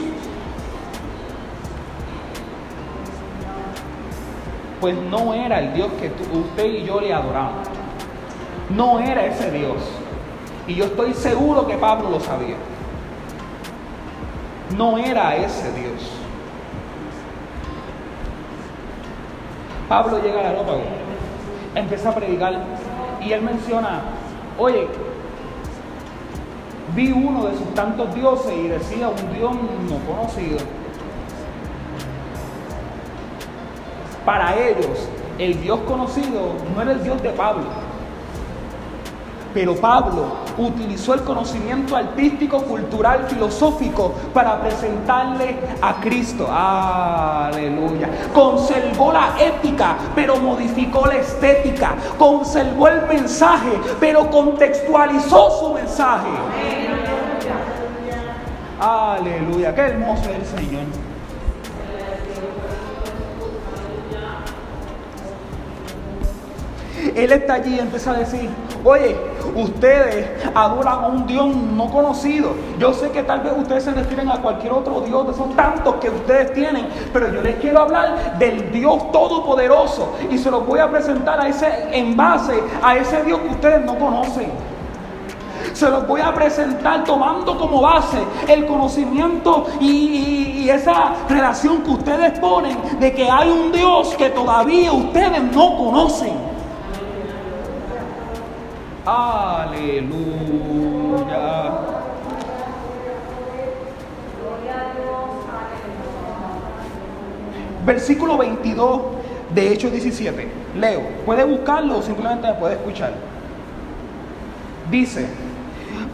Pues 4.83 4.95
no 5.11 5.33
era 5.33 5.61
el 5.61 5.73
Dios 5.73 5.89
que 5.99 6.13
usted 6.37 6.67
y 6.67 6.85
yo 6.85 7.01
le 7.01 7.15
adoramos. 7.15 7.78
No 8.71 9.01
era 9.01 9.25
ese 9.27 9.51
Dios. 9.51 9.77
Y 10.67 10.75
yo 10.75 10.85
estoy 10.85 11.15
seguro 11.15 11.67
que 11.67 11.77
Pablo 11.77 12.11
lo 12.11 12.21
sabía. 12.21 12.57
No 14.77 14.99
era 14.99 15.35
ese 15.37 15.73
Dios. 15.73 16.11
Pablo 19.89 20.21
llega 20.23 20.41
al 20.41 20.47
Areópago, 20.49 20.83
empieza 21.75 22.11
a 22.11 22.15
predicar 22.15 22.63
y 23.23 23.33
él 23.33 23.41
menciona, 23.41 24.03
oye, 24.59 24.87
vi 26.95 27.11
uno 27.11 27.47
de 27.47 27.57
sus 27.57 27.75
tantos 27.75 28.15
dioses 28.15 28.53
y 28.53 28.69
decía 28.69 29.09
un 29.09 29.33
Dios 29.33 29.53
no 29.55 30.15
conocido. 30.15 30.59
Para 34.27 34.55
ellos, 34.59 35.09
el 35.39 35.59
Dios 35.63 35.81
conocido 35.87 36.53
no 36.75 36.83
era 36.83 36.93
el 36.93 37.03
Dios 37.03 37.23
de 37.23 37.31
Pablo. 37.31 37.88
Pero 39.59 39.75
Pablo 39.75 40.37
utilizó 40.57 41.15
el 41.15 41.23
conocimiento 41.23 41.97
artístico, 41.97 42.63
cultural, 42.63 43.27
filosófico 43.29 44.15
para 44.33 44.61
presentarle 44.61 45.57
a 45.83 45.95
Cristo. 46.01 46.47
Aleluya. 46.49 48.09
Conservó 48.33 49.13
la 49.13 49.35
ética, 49.37 49.97
pero 50.15 50.37
modificó 50.37 51.07
la 51.07 51.17
estética. 51.17 51.97
Conservó 52.17 52.87
el 52.87 53.05
mensaje, 53.09 53.73
pero 53.99 54.31
contextualizó 54.31 55.51
su 55.51 55.75
mensaje. 55.75 56.29
Aleluya. 58.79 59.75
Qué 59.75 59.81
hermoso 59.81 60.23
es 60.31 60.37
el 60.37 60.47
Señor. 60.57 60.85
Él 67.15 67.33
está 67.33 67.55
allí 67.55 67.75
y 67.77 67.79
empieza 67.81 68.13
a 68.13 68.19
decir, 68.19 68.49
oye, 68.85 69.17
ustedes 69.55 70.27
adoran 70.55 71.05
a 71.05 71.07
un 71.09 71.27
Dios 71.27 71.55
no 71.55 71.91
conocido. 71.91 72.51
Yo 72.79 72.93
sé 72.93 73.11
que 73.11 73.23
tal 73.23 73.41
vez 73.41 73.53
ustedes 73.57 73.85
se 73.85 73.93
refieren 73.93 74.29
a 74.31 74.41
cualquier 74.41 74.73
otro 74.73 75.01
Dios 75.01 75.27
de 75.27 75.33
esos 75.33 75.55
tantos 75.57 75.97
que 75.97 76.11
ustedes 76.11 76.53
tienen, 76.53 76.89
pero 77.13 77.33
yo 77.33 77.43
les 77.43 77.57
quiero 77.57 77.81
hablar 77.81 78.39
del 78.39 78.71
Dios 78.73 79.11
todopoderoso 79.13 80.13
y 80.31 80.39
se 80.39 80.51
los 80.51 80.67
voy 80.67 80.81
a 80.81 80.91
presentar 80.91 81.41
a 81.41 81.49
ese 81.49 81.69
en 81.93 82.17
base 82.17 82.63
a 82.83 82.97
ese 82.97 83.23
Dios 83.25 83.41
que 83.41 83.49
ustedes 83.49 83.85
no 83.85 83.99
conocen. 83.99 84.51
Se 85.73 85.89
los 85.89 86.07
voy 86.07 86.21
a 86.21 86.35
presentar 86.35 87.05
tomando 87.05 87.57
como 87.59 87.81
base 87.81 88.19
el 88.49 88.67
conocimiento 88.67 89.67
y, 89.81 90.65
y, 90.65 90.71
esa 90.71 91.15
relación 91.29 91.83
que 91.83 91.91
ustedes 91.91 92.39
ponen 92.39 92.77
de 92.99 93.13
que 93.13 93.29
hay 93.29 93.49
un 93.49 93.71
Dios 93.73 94.15
que 94.17 94.31
todavía 94.31 94.93
ustedes 94.93 95.43
no 95.53 95.77
conocen. 95.77 96.48
Aleluya. 99.11 100.19
Versículo 107.87 108.37
22 108.37 109.01
de 109.55 109.73
Hechos 109.73 109.93
17. 109.93 110.49
Leo. 110.79 111.01
Puede 111.25 111.45
buscarlo 111.45 111.97
o 111.97 112.03
simplemente 112.03 112.49
me 112.49 112.55
puede 112.55 112.75
escuchar. 112.75 113.15
Dice, 114.91 115.27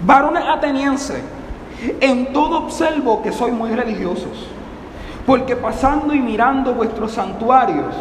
varones 0.06 0.44
atenienses, 0.46 1.20
en 2.00 2.32
todo 2.32 2.58
observo 2.58 3.22
que 3.22 3.32
soy 3.32 3.50
muy 3.50 3.70
religiosos, 3.70 4.46
porque 5.26 5.56
pasando 5.56 6.14
y 6.14 6.20
mirando 6.20 6.74
vuestros 6.74 7.10
santuarios, 7.10 7.92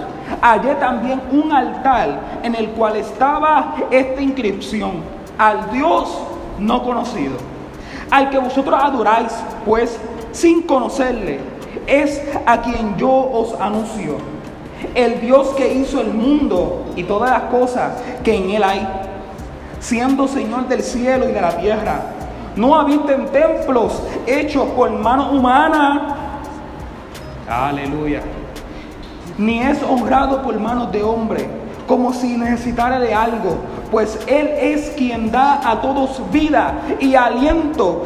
hallé 0.41 0.75
también 0.75 1.21
un 1.31 1.51
altar 1.51 2.19
en 2.43 2.55
el 2.55 2.69
cual 2.69 2.95
estaba 2.95 3.75
esta 3.91 4.21
inscripción, 4.21 4.91
al 5.37 5.71
Dios 5.71 6.17
no 6.59 6.83
conocido, 6.83 7.37
al 8.11 8.29
que 8.29 8.37
vosotros 8.37 8.79
adoráis, 8.81 9.33
pues 9.65 9.99
sin 10.31 10.63
conocerle, 10.63 11.39
es 11.87 12.21
a 12.45 12.61
quien 12.61 12.95
yo 12.97 13.09
os 13.09 13.59
anuncio, 13.59 14.17
el 14.95 15.21
Dios 15.21 15.49
que 15.49 15.73
hizo 15.73 16.01
el 16.01 16.13
mundo 16.13 16.85
y 16.95 17.03
todas 17.03 17.31
las 17.31 17.43
cosas 17.43 17.93
que 18.23 18.35
en 18.35 18.51
él 18.51 18.63
hay, 18.63 18.87
siendo 19.79 20.27
Señor 20.27 20.67
del 20.67 20.83
cielo 20.83 21.29
y 21.29 21.31
de 21.31 21.41
la 21.41 21.57
tierra. 21.57 22.01
No 22.55 22.75
habiten 22.75 23.25
templos 23.29 23.99
hechos 24.27 24.65
por 24.75 24.91
mano 24.91 25.31
humana. 25.31 26.39
Aleluya 27.49 28.21
ni 29.37 29.61
es 29.61 29.81
honrado 29.83 30.41
por 30.41 30.59
manos 30.59 30.91
de 30.91 31.03
hombre, 31.03 31.47
como 31.87 32.13
si 32.13 32.37
necesitara 32.37 32.99
de 32.99 33.13
algo, 33.13 33.57
pues 33.91 34.17
Él 34.25 34.47
es 34.59 34.91
quien 34.91 35.31
da 35.31 35.59
a 35.69 35.81
todos 35.81 36.21
vida 36.31 36.75
y 36.99 37.15
aliento, 37.15 38.05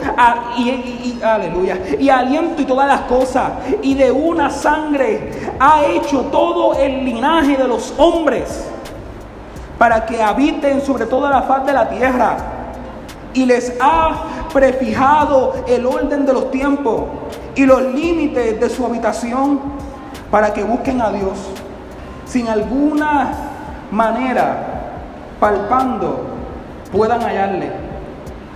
y, 0.57 1.19
aleluya, 1.23 1.77
y 1.99 2.09
aliento 2.09 2.61
y 2.61 2.65
todas 2.65 2.87
las 2.87 3.01
cosas, 3.01 3.51
y 3.81 3.93
de 3.93 4.11
una 4.11 4.49
sangre 4.49 5.31
ha 5.59 5.85
hecho 5.85 6.21
todo 6.31 6.73
el 6.73 7.05
linaje 7.05 7.55
de 7.55 7.67
los 7.67 7.93
hombres, 7.97 8.67
para 9.77 10.05
que 10.05 10.21
habiten 10.21 10.81
sobre 10.81 11.05
toda 11.05 11.29
la 11.29 11.43
faz 11.43 11.65
de 11.65 11.73
la 11.73 11.87
tierra, 11.87 12.37
y 13.33 13.45
les 13.45 13.73
ha 13.79 14.23
prefijado 14.51 15.53
el 15.67 15.85
orden 15.85 16.25
de 16.25 16.33
los 16.33 16.49
tiempos 16.49 17.03
y 17.55 17.65
los 17.65 17.81
límites 17.81 18.59
de 18.59 18.69
su 18.69 18.83
habitación 18.85 19.59
para 20.31 20.53
que 20.53 20.63
busquen 20.63 21.01
a 21.01 21.11
Dios 21.11 21.37
sin 22.25 22.47
alguna 22.49 23.31
manera, 23.91 24.91
palpando, 25.39 26.25
puedan 26.91 27.21
hallarle, 27.21 27.71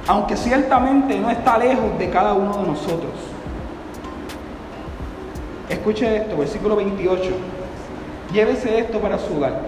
aunque 0.07 0.35
ciertamente 0.35 1.17
no 1.19 1.29
está 1.29 1.57
lejos 1.57 1.97
de 1.97 2.09
cada 2.09 2.33
uno 2.33 2.57
de 2.57 2.67
nosotros. 2.67 3.11
Escuche 5.69 6.17
esto, 6.17 6.37
versículo 6.37 6.75
28. 6.75 7.31
Llévese 8.33 8.79
esto 8.79 8.99
para 8.99 9.17
su 9.17 9.37
hogar. 9.37 9.61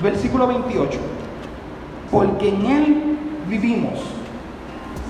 Versículo 0.00 0.46
28. 0.46 0.98
Porque 2.10 2.48
en 2.48 2.66
Él 2.66 3.18
vivimos 3.48 3.98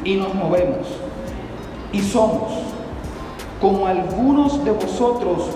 y 0.02 0.16
nos 0.16 0.34
movemos 0.34 0.86
y 1.92 2.00
somos 2.00 2.67
como 3.60 3.86
algunos 3.86 4.64
de 4.64 4.70
vosotros, 4.70 5.50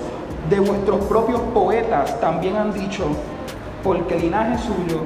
de 0.51 0.61
vuestros 0.61 1.05
propios 1.05 1.41
poetas, 1.55 2.21
también 2.21 2.57
han 2.57 2.73
dicho, 2.73 3.05
porque 3.83 4.19
linaje 4.19 4.59
suyo 4.59 5.03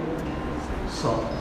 son. 1.01 1.37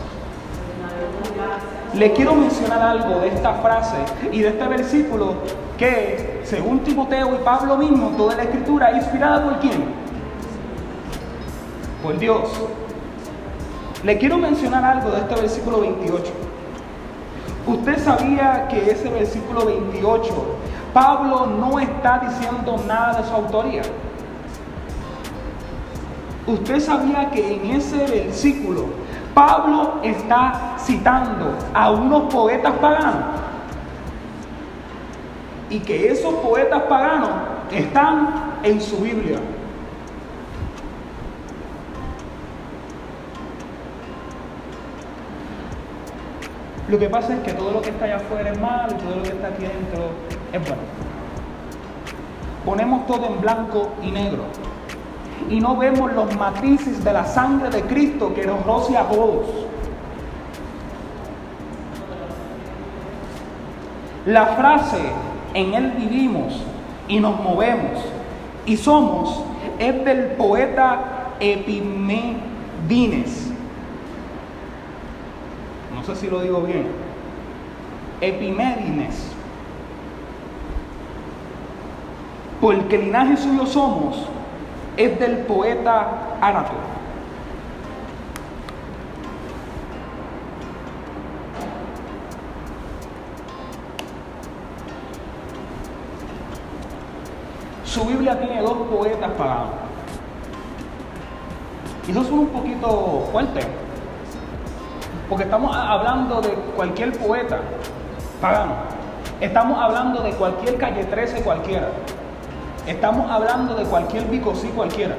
Le 1.93 2.11
quiero 2.11 2.35
mencionar 2.35 2.81
algo 2.81 3.19
de 3.21 3.29
esta 3.29 3.53
frase 3.55 3.95
y 4.31 4.41
de 4.41 4.49
este 4.49 4.67
versículo 4.67 5.35
que, 5.77 6.41
según 6.43 6.79
Timoteo 6.79 7.35
y 7.35 7.43
Pablo 7.43 7.77
mismo, 7.77 8.09
toda 8.17 8.35
la 8.35 8.43
escritura 8.43 8.91
es 8.91 8.97
inspirada 8.97 9.43
por 9.43 9.59
quién? 9.59 9.85
Por 12.03 12.17
Dios. 12.17 12.49
Le 14.03 14.17
quiero 14.17 14.37
mencionar 14.37 14.83
algo 14.83 15.11
de 15.11 15.19
este 15.19 15.35
versículo 15.35 15.81
28. 15.81 16.23
Usted 17.67 17.97
sabía 18.03 18.67
que 18.69 18.91
ese 18.91 19.09
versículo 19.09 19.65
28 19.65 20.25
Pablo 20.95 21.45
no 21.47 21.77
está 21.77 22.19
diciendo 22.19 22.81
nada 22.87 23.19
de 23.19 23.27
su 23.27 23.33
autoría. 23.33 23.81
Usted 26.47 26.79
sabía 26.79 27.29
que 27.31 27.55
en 27.55 27.71
ese 27.71 27.97
versículo 27.97 28.85
Pablo 29.33 29.95
está 30.03 30.75
citando 30.79 31.53
a 31.73 31.91
unos 31.91 32.33
poetas 32.33 32.71
paganos 32.75 33.25
y 35.69 35.79
que 35.79 36.13
esos 36.13 36.33
poetas 36.35 36.83
paganos 36.83 37.31
están 37.73 38.59
en 38.63 38.79
su 38.79 38.95
Biblia. 38.99 39.39
Lo 46.87 46.97
que 46.97 47.09
pasa 47.09 47.33
es 47.33 47.39
que 47.41 47.51
todo 47.51 47.71
lo 47.71 47.81
que 47.81 47.89
está 47.89 48.05
allá 48.05 48.15
afuera 48.15 48.49
es 48.49 48.61
malo 48.61 48.93
y 48.93 49.03
todo 49.03 49.15
lo 49.17 49.23
que 49.23 49.29
está 49.29 49.47
aquí 49.47 49.63
dentro 49.63 50.34
es. 50.55 50.77
Ponemos 52.65 53.05
todo 53.05 53.27
en 53.27 53.41
blanco 53.41 53.89
y 54.01 54.11
negro 54.11 54.43
y 55.49 55.59
no 55.59 55.75
vemos 55.77 56.13
los 56.13 56.35
matices 56.35 57.03
de 57.03 57.13
la 57.13 57.25
sangre 57.25 57.69
de 57.69 57.83
Cristo 57.83 58.33
que 58.33 58.45
nos 58.45 58.65
roce 58.65 58.97
a 58.97 59.07
todos. 59.07 59.45
La 64.25 64.47
frase 64.47 64.97
en 65.53 65.73
Él 65.75 65.91
vivimos 65.91 66.63
y 67.07 67.19
nos 67.19 67.39
movemos 67.39 68.03
y 68.65 68.75
somos 68.77 69.43
es 69.77 70.03
del 70.03 70.31
poeta 70.31 71.33
Epimedines. 71.39 72.41
No 75.93 76.03
sé 76.03 76.15
si 76.15 76.27
lo 76.27 76.41
digo 76.41 76.61
bien. 76.61 76.87
Epimedines 78.21 79.34
Porque 82.65 82.95
el 82.95 83.05
linaje 83.05 83.37
suyo 83.37 83.63
somos 83.67 84.15
es 84.97 85.19
del 85.19 85.37
poeta 85.45 86.07
Árato. 86.41 86.71
Su 97.83 98.03
Biblia 98.05 98.39
tiene 98.39 98.63
dos 98.63 98.77
poetas 98.89 99.29
paganos. 99.37 99.69
Y 102.07 102.09
eso 102.09 102.23
suena 102.23 102.41
un 102.41 102.47
poquito 102.47 103.29
fuerte. 103.31 103.59
Porque 105.29 105.43
estamos 105.43 105.75
hablando 105.75 106.41
de 106.41 106.49
cualquier 106.75 107.15
poeta 107.15 107.59
pagano. 108.41 108.73
Estamos 109.39 109.77
hablando 109.79 110.23
de 110.23 110.31
cualquier 110.31 110.77
calle 110.77 111.03
13 111.03 111.43
cualquiera. 111.43 111.89
Estamos 112.87 113.29
hablando 113.29 113.75
de 113.75 113.83
cualquier 113.85 114.25
bicosí 114.25 114.67
cualquiera. 114.69 115.15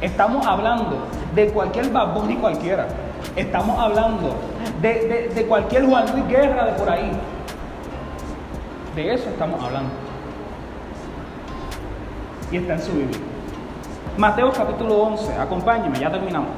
Estamos 0.00 0.46
hablando 0.46 1.06
de 1.34 1.48
cualquier 1.48 1.90
baboni 1.90 2.36
cualquiera. 2.36 2.86
Estamos 3.34 3.78
hablando 3.78 4.34
de, 4.80 5.30
de, 5.34 5.46
cualquier 5.46 5.86
Juan 5.86 6.10
Luis 6.12 6.26
Guerra 6.28 6.66
de 6.66 6.72
por 6.72 6.90
ahí. 6.90 7.10
De 8.94 9.14
eso 9.14 9.28
estamos 9.28 9.62
hablando 9.62 9.90
y 12.50 12.56
está 12.56 12.74
en 12.74 12.82
su 12.82 12.92
Biblia. 12.92 13.20
Mateo 14.16 14.50
capítulo 14.52 15.02
11, 15.02 15.34
acompáñeme, 15.34 15.98
ya 15.98 16.10
terminamos. 16.10 16.48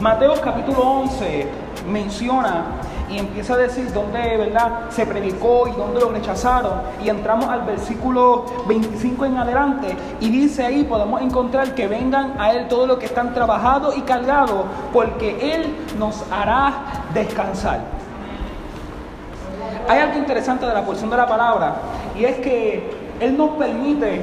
Mateo 0.00 0.34
capítulo 0.40 0.80
11 0.80 1.48
menciona 1.88 2.66
y 3.10 3.18
empieza 3.18 3.54
a 3.54 3.56
decir 3.56 3.92
dónde 3.92 4.36
¿verdad? 4.36 4.90
se 4.90 5.04
predicó 5.04 5.66
y 5.66 5.72
dónde 5.72 5.98
lo 5.98 6.10
rechazaron. 6.10 6.74
Y 7.02 7.08
entramos 7.08 7.48
al 7.48 7.62
versículo 7.62 8.44
25 8.68 9.24
en 9.24 9.38
adelante 9.38 9.96
y 10.20 10.30
dice 10.30 10.64
ahí, 10.64 10.84
podemos 10.84 11.20
encontrar 11.20 11.74
que 11.74 11.88
vengan 11.88 12.34
a 12.38 12.52
Él 12.52 12.68
todos 12.68 12.86
los 12.86 12.98
que 12.98 13.06
están 13.06 13.34
trabajados 13.34 13.96
y 13.96 14.02
cargados, 14.02 14.66
porque 14.92 15.54
Él 15.54 15.74
nos 15.98 16.24
hará 16.30 16.74
descansar. 17.12 17.80
Hay 19.88 19.98
algo 19.98 20.18
interesante 20.18 20.64
de 20.64 20.74
la 20.74 20.84
porción 20.84 21.10
de 21.10 21.16
la 21.16 21.26
palabra 21.26 21.74
y 22.16 22.24
es 22.24 22.36
que 22.38 22.88
Él 23.18 23.36
nos 23.36 23.50
permite 23.56 24.22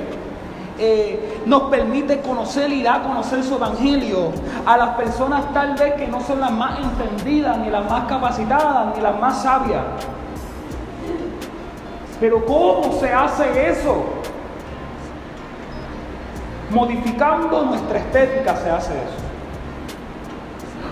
eh, 0.77 1.41
nos 1.45 1.63
permite 1.63 2.19
conocer 2.19 2.69
y 2.69 2.83
da 2.83 2.95
a 2.95 3.03
conocer 3.03 3.43
su 3.43 3.55
evangelio 3.55 4.33
a 4.65 4.75
las 4.75 4.89
personas 4.95 5.53
tal 5.53 5.75
vez 5.75 5.93
que 5.93 6.05
no 6.07 6.19
son 6.19 6.41
las 6.41 6.51
más 6.51 6.79
entendidas, 6.79 7.57
ni 7.59 7.69
las 7.69 7.89
más 7.89 8.05
capacitadas, 8.09 8.93
ni 8.95 9.01
las 9.01 9.17
más 9.17 9.41
sabias. 9.41 9.83
Pero 12.19 12.45
¿cómo 12.45 12.91
se 12.99 13.13
hace 13.13 13.69
eso? 13.69 14.03
Modificando 16.71 17.63
nuestra 17.63 17.99
estética 17.99 18.57
se 18.57 18.69
hace 18.69 18.93
eso. 18.93 19.25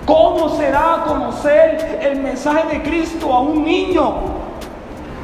¿Cómo 0.06 0.50
se 0.50 0.72
da 0.72 1.02
a 1.02 1.04
conocer 1.06 2.00
el 2.02 2.22
mensaje 2.22 2.78
de 2.78 2.84
Cristo 2.84 3.34
a 3.34 3.42
un 3.42 3.66
niño? 3.66 4.14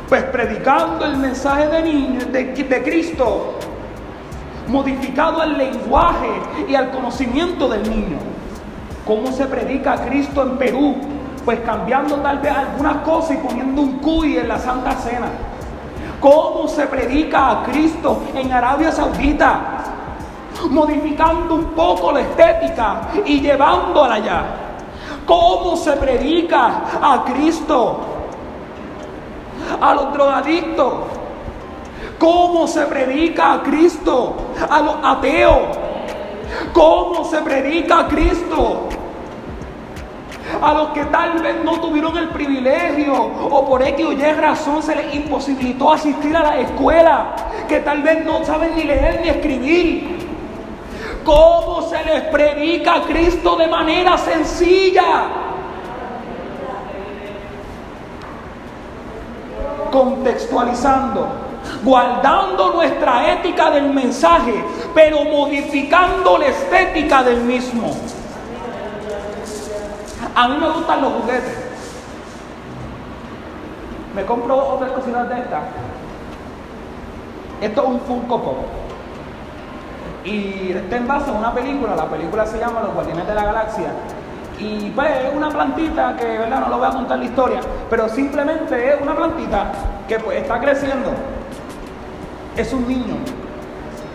Pues 0.10 0.24
predicando 0.24 1.06
el 1.06 1.18
mensaje 1.18 1.68
de, 1.68 1.82
niño, 1.82 2.26
de 2.26 2.84
Cristo 2.84 3.56
modificado 4.70 5.42
al 5.42 5.58
lenguaje 5.58 6.30
y 6.68 6.76
al 6.76 6.92
conocimiento 6.92 7.68
del 7.68 7.90
niño. 7.90 8.18
¿Cómo 9.06 9.32
se 9.32 9.46
predica 9.46 9.94
a 9.94 10.06
Cristo 10.06 10.44
en 10.44 10.58
Perú? 10.58 10.96
Pues 11.44 11.60
cambiando 11.62 12.18
tal 12.18 12.40
vez 12.40 12.52
algunas 12.56 12.98
cosas 12.98 13.32
y 13.32 13.38
poniendo 13.38 13.82
un 13.82 13.94
cuy 13.98 14.38
en 14.38 14.48
la 14.48 14.60
Santa 14.60 14.92
Cena. 14.94 15.30
¿Cómo 16.20 16.68
se 16.68 16.86
predica 16.86 17.50
a 17.50 17.64
Cristo 17.64 18.22
en 18.36 18.52
Arabia 18.52 18.92
Saudita? 18.92 19.62
Modificando 20.70 21.56
un 21.56 21.66
poco 21.66 22.12
la 22.12 22.22
estética 22.22 23.02
y 23.26 23.40
llevándola 23.40 24.16
allá. 24.16 24.44
¿Cómo 25.26 25.76
se 25.76 25.94
predica 25.94 26.82
a 27.02 27.24
Cristo? 27.26 28.02
A 29.82 29.94
los 29.94 30.14
drogadictos 30.14 30.94
¿Cómo 32.20 32.68
se 32.68 32.82
predica 32.82 33.54
a 33.54 33.64
Cristo 33.64 34.36
a 34.70 34.82
los 34.82 34.96
ateos? 35.02 35.78
¿Cómo 36.74 37.24
se 37.24 37.38
predica 37.38 38.00
a 38.00 38.08
Cristo? 38.10 38.90
A 40.62 40.74
los 40.74 40.90
que 40.90 41.06
tal 41.06 41.42
vez 41.42 41.64
no 41.64 41.80
tuvieron 41.80 42.18
el 42.18 42.28
privilegio 42.30 43.14
o 43.16 43.66
por 43.66 43.82
X 43.82 44.06
o 44.06 44.12
Y 44.12 44.32
razón 44.34 44.84
se 44.84 44.96
les 44.96 45.16
imposibilitó 45.16 45.94
asistir 45.94 46.36
a 46.36 46.44
la 46.44 46.60
escuela, 46.60 47.36
que 47.70 47.80
tal 47.80 48.02
vez 48.02 48.26
no 48.26 48.44
saben 48.44 48.76
ni 48.76 48.84
leer 48.84 49.22
ni 49.24 49.30
escribir. 49.30 50.20
¿Cómo 51.24 51.84
se 51.84 52.04
les 52.04 52.24
predica 52.24 52.96
a 52.96 53.02
Cristo 53.04 53.56
de 53.56 53.68
manera 53.68 54.18
sencilla? 54.18 55.28
Contextualizando 59.92 61.49
guardando 61.84 62.74
nuestra 62.74 63.34
ética 63.34 63.72
del 63.72 63.94
mensaje, 63.94 64.64
pero 64.94 65.24
modificando 65.24 66.38
la 66.38 66.48
estética 66.48 67.24
del 67.24 67.42
mismo. 67.42 67.92
A 70.36 70.48
mí 70.48 70.58
me 70.60 70.70
gustan 70.70 71.02
los 71.02 71.14
juguetes. 71.14 71.58
Me 74.16 74.26
compro 74.26 74.58
otras 74.58 74.92
cositas 74.92 75.30
de 75.30 75.40
estas. 75.40 75.64
Esto 77.62 77.82
es 77.82 77.88
un 77.88 78.00
Funko 78.02 78.42
Pop. 78.42 78.58
Y 80.26 80.72
está 80.72 80.98
en 80.98 81.08
base 81.08 81.30
a 81.30 81.34
una 81.34 81.54
película. 81.54 81.96
La 81.96 82.06
película 82.06 82.46
se 82.46 82.60
llama 82.60 82.82
Los 82.82 82.94
Guardianes 82.94 83.28
de 83.28 83.36
la 83.36 83.44
Galaxia. 83.44 83.92
Y 84.60 84.90
pues 84.90 85.10
es 85.26 85.36
una 85.36 85.50
plantita 85.50 86.16
que, 86.18 86.26
¿verdad? 86.26 86.60
No 86.62 86.70
lo 86.70 86.78
voy 86.80 86.88
a 86.88 86.92
contar 86.92 87.18
la 87.18 87.26
historia, 87.26 87.62
pero 87.90 88.10
simplemente 88.10 88.94
es 88.94 89.02
una 89.02 89.16
plantita 89.16 89.72
que 90.08 90.20
pues 90.20 90.42
está 90.42 90.60
creciendo 90.60 91.12
es 92.60 92.74
un 92.74 92.86
niño, 92.86 93.16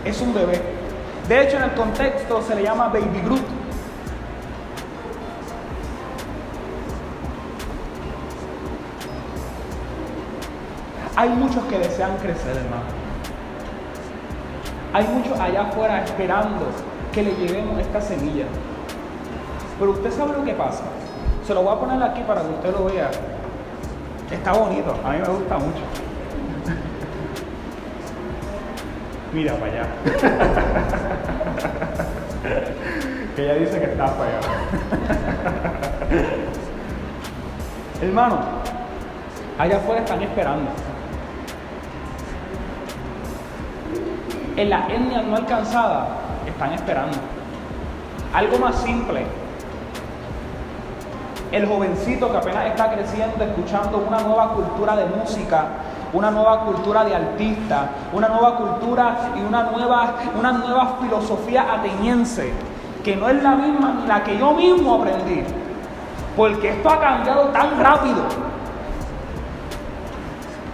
es 0.05 0.21
un 0.21 0.31
bebé. 0.31 0.61
De 1.27 1.41
hecho, 1.41 1.57
en 1.57 1.63
el 1.63 1.73
contexto 1.73 2.43
se 2.43 2.53
le 2.53 2.61
llama 2.61 2.89
Baby 2.89 3.21
Groot. 3.25 3.41
Hay 11.15 11.29
muchos 11.29 11.63
que 11.63 11.79
desean 11.79 12.17
crecer, 12.17 12.57
hermano. 12.57 12.83
Hay 14.93 15.07
muchos 15.07 15.39
allá 15.39 15.63
afuera 15.63 16.03
esperando 16.03 16.67
que 17.11 17.23
le 17.23 17.31
llevemos 17.35 17.79
esta 17.79 17.99
semilla. 17.99 18.45
Pero 19.79 19.91
usted 19.91 20.11
sabe 20.11 20.33
lo 20.33 20.45
que 20.45 20.53
pasa. 20.53 20.83
Se 21.47 21.53
lo 21.55 21.63
voy 21.63 21.75
a 21.75 21.79
poner 21.79 22.03
aquí 22.03 22.21
para 22.21 22.41
que 22.41 22.49
usted 22.49 22.71
lo 22.73 22.85
vea. 22.85 23.09
Está 24.29 24.53
bonito, 24.53 24.93
a 25.03 25.11
mí 25.13 25.17
me 25.17 25.27
gusta 25.27 25.57
mucho. 25.57 26.04
Mira 29.35 29.53
para 29.55 29.69
allá. 29.69 29.85
que 33.35 33.43
ella 33.43 33.55
dice 33.55 33.79
que 33.79 33.85
está 33.85 34.05
para 34.05 34.29
allá. 34.29 34.39
Hermano, 38.01 38.39
allá 39.59 39.75
afuera 39.75 40.03
están 40.03 40.23
esperando. 40.23 40.71
En 44.55 44.69
la 44.69 44.87
etnia 44.87 45.21
no 45.23 45.35
alcanzada 45.35 46.07
están 46.47 46.71
esperando. 46.71 47.17
Algo 48.33 48.57
más 48.57 48.77
simple. 48.83 49.25
El 51.51 51.67
jovencito 51.67 52.31
que 52.31 52.37
apenas 52.37 52.67
está 52.67 52.89
creciendo, 52.89 53.43
escuchando 53.43 53.97
una 53.97 54.21
nueva 54.21 54.53
cultura 54.53 54.95
de 54.95 55.07
música, 55.07 55.67
una 56.15 56.31
nueva 56.31 56.61
cultura 56.61 57.03
de 57.03 57.13
artista, 57.13 57.89
una 58.13 58.29
nueva 58.29 58.55
cultura 58.55 59.31
y 59.35 59.45
una 59.45 59.63
nueva, 59.63 60.15
una 60.39 60.53
nueva 60.53 60.95
filosofía 61.01 61.65
ateniense, 61.73 62.53
que 63.03 63.17
no 63.17 63.27
es 63.27 63.43
la 63.43 63.51
misma 63.51 63.95
ni 63.99 64.07
la 64.07 64.23
que 64.23 64.37
yo 64.37 64.53
mismo 64.53 64.95
aprendí, 64.95 65.43
porque 66.37 66.69
esto 66.69 66.89
ha 66.89 66.99
cambiado 67.01 67.49
tan 67.49 67.77
rápido. 67.79 68.23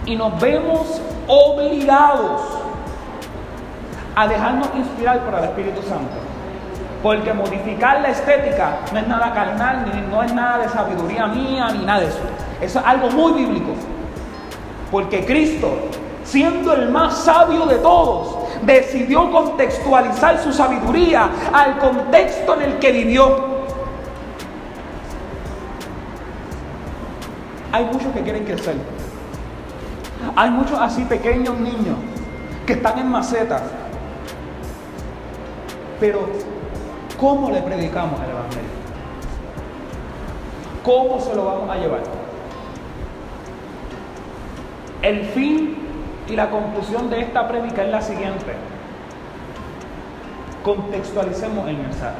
Y 0.06 0.16
nos 0.16 0.40
vemos 0.40 1.00
obligados 1.26 2.42
a 4.14 4.28
dejarnos 4.28 4.68
inspirar 4.76 5.20
por 5.20 5.34
el 5.34 5.44
Espíritu 5.44 5.82
Santo. 5.82 6.14
Porque 7.02 7.32
modificar 7.32 8.00
la 8.00 8.10
estética 8.10 8.78
no 8.92 8.98
es 8.98 9.08
nada 9.08 9.32
carnal, 9.32 9.86
ni 9.92 10.00
no 10.02 10.22
es 10.22 10.32
nada 10.32 10.58
de 10.58 10.68
sabiduría 10.68 11.26
mía, 11.26 11.68
ni 11.72 11.84
nada 11.84 12.00
de 12.00 12.06
eso. 12.06 12.20
Eso 12.60 12.78
es 12.78 12.84
algo 12.84 13.10
muy 13.10 13.32
bíblico. 13.32 13.72
Porque 14.92 15.24
Cristo, 15.24 15.70
siendo 16.22 16.74
el 16.74 16.90
más 16.90 17.24
sabio 17.24 17.64
de 17.64 17.76
todos, 17.76 18.36
decidió 18.62 19.32
contextualizar 19.32 20.38
su 20.38 20.52
sabiduría 20.52 21.30
al 21.50 21.78
contexto 21.78 22.54
en 22.56 22.62
el 22.62 22.78
que 22.78 22.92
vivió. 22.92 23.52
Hay 27.72 27.86
muchos 27.86 28.12
que 28.12 28.20
quieren 28.20 28.44
crecer. 28.44 28.76
Hay 30.36 30.50
muchos 30.50 30.78
así 30.78 31.04
pequeños 31.04 31.58
niños 31.58 31.96
que 32.66 32.74
están 32.74 32.98
en 32.98 33.08
macetas. 33.08 33.62
Pero, 35.98 36.28
¿cómo 37.18 37.50
le 37.50 37.62
predicamos 37.62 38.20
el 38.20 38.30
Evangelio? 38.30 38.70
¿Cómo 40.84 41.18
se 41.18 41.34
lo 41.34 41.46
vamos 41.46 41.70
a 41.70 41.76
llevar? 41.76 42.21
El 45.02 45.24
fin 45.24 45.76
y 46.28 46.36
la 46.36 46.48
conclusión 46.48 47.10
de 47.10 47.22
esta 47.22 47.48
prédica 47.48 47.82
es 47.82 47.90
la 47.90 48.00
siguiente. 48.00 48.54
Contextualicemos 50.62 51.68
el 51.68 51.76
mensaje. 51.76 52.18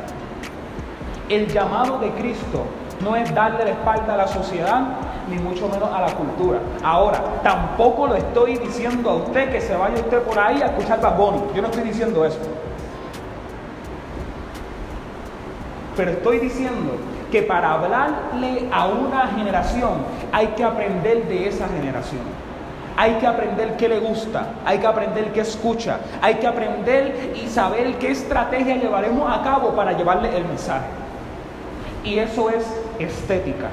El 1.29 1.47
llamado 1.47 2.01
de 2.01 2.11
Cristo 2.11 2.65
no 3.01 3.15
es 3.15 3.33
darle 3.33 3.65
la 3.67 3.71
espalda 3.71 4.15
a 4.15 4.17
la 4.17 4.27
sociedad, 4.27 4.83
ni 5.31 5.39
mucho 5.39 5.69
menos 5.69 5.91
a 5.93 6.01
la 6.01 6.13
cultura. 6.13 6.59
Ahora, 6.83 7.23
tampoco 7.45 8.09
lo 8.09 8.17
estoy 8.17 8.57
diciendo 8.57 9.11
a 9.11 9.15
usted 9.15 9.53
que 9.53 9.61
se 9.61 9.77
vaya 9.77 9.95
usted 9.95 10.21
por 10.23 10.37
ahí 10.41 10.61
a 10.61 10.67
escuchar 10.67 11.01
Bad 11.01 11.19
Yo 11.55 11.63
no 11.63 11.69
estoy 11.69 11.85
diciendo 11.85 12.25
eso. 12.25 12.41
Pero 15.97 16.11
estoy 16.11 16.41
diciendo 16.41 16.97
que 17.31 17.43
para 17.43 17.75
hablarle 17.75 18.69
a 18.73 18.87
una 18.87 19.29
generación 19.29 19.99
hay 20.33 20.49
que 20.49 20.65
aprender 20.65 21.29
de 21.29 21.49
esa 21.49 21.69
generación. 21.69 22.52
Hay 22.97 23.15
que 23.15 23.27
aprender 23.27 23.77
qué 23.77 23.89
le 23.89 23.99
gusta, 23.99 24.47
hay 24.65 24.79
que 24.79 24.87
aprender 24.87 25.33
qué 25.33 25.41
escucha, 25.41 25.99
hay 26.21 26.35
que 26.35 26.47
aprender 26.47 27.35
y 27.43 27.49
saber 27.49 27.95
qué 27.99 28.11
estrategia 28.11 28.77
llevaremos 28.77 29.31
a 29.31 29.43
cabo 29.43 29.71
para 29.75 29.93
llevarle 29.93 30.37
el 30.37 30.45
mensaje. 30.45 30.87
Y 32.05 32.19
eso 32.19 32.51
es 32.51 32.65
estética. 32.99 33.69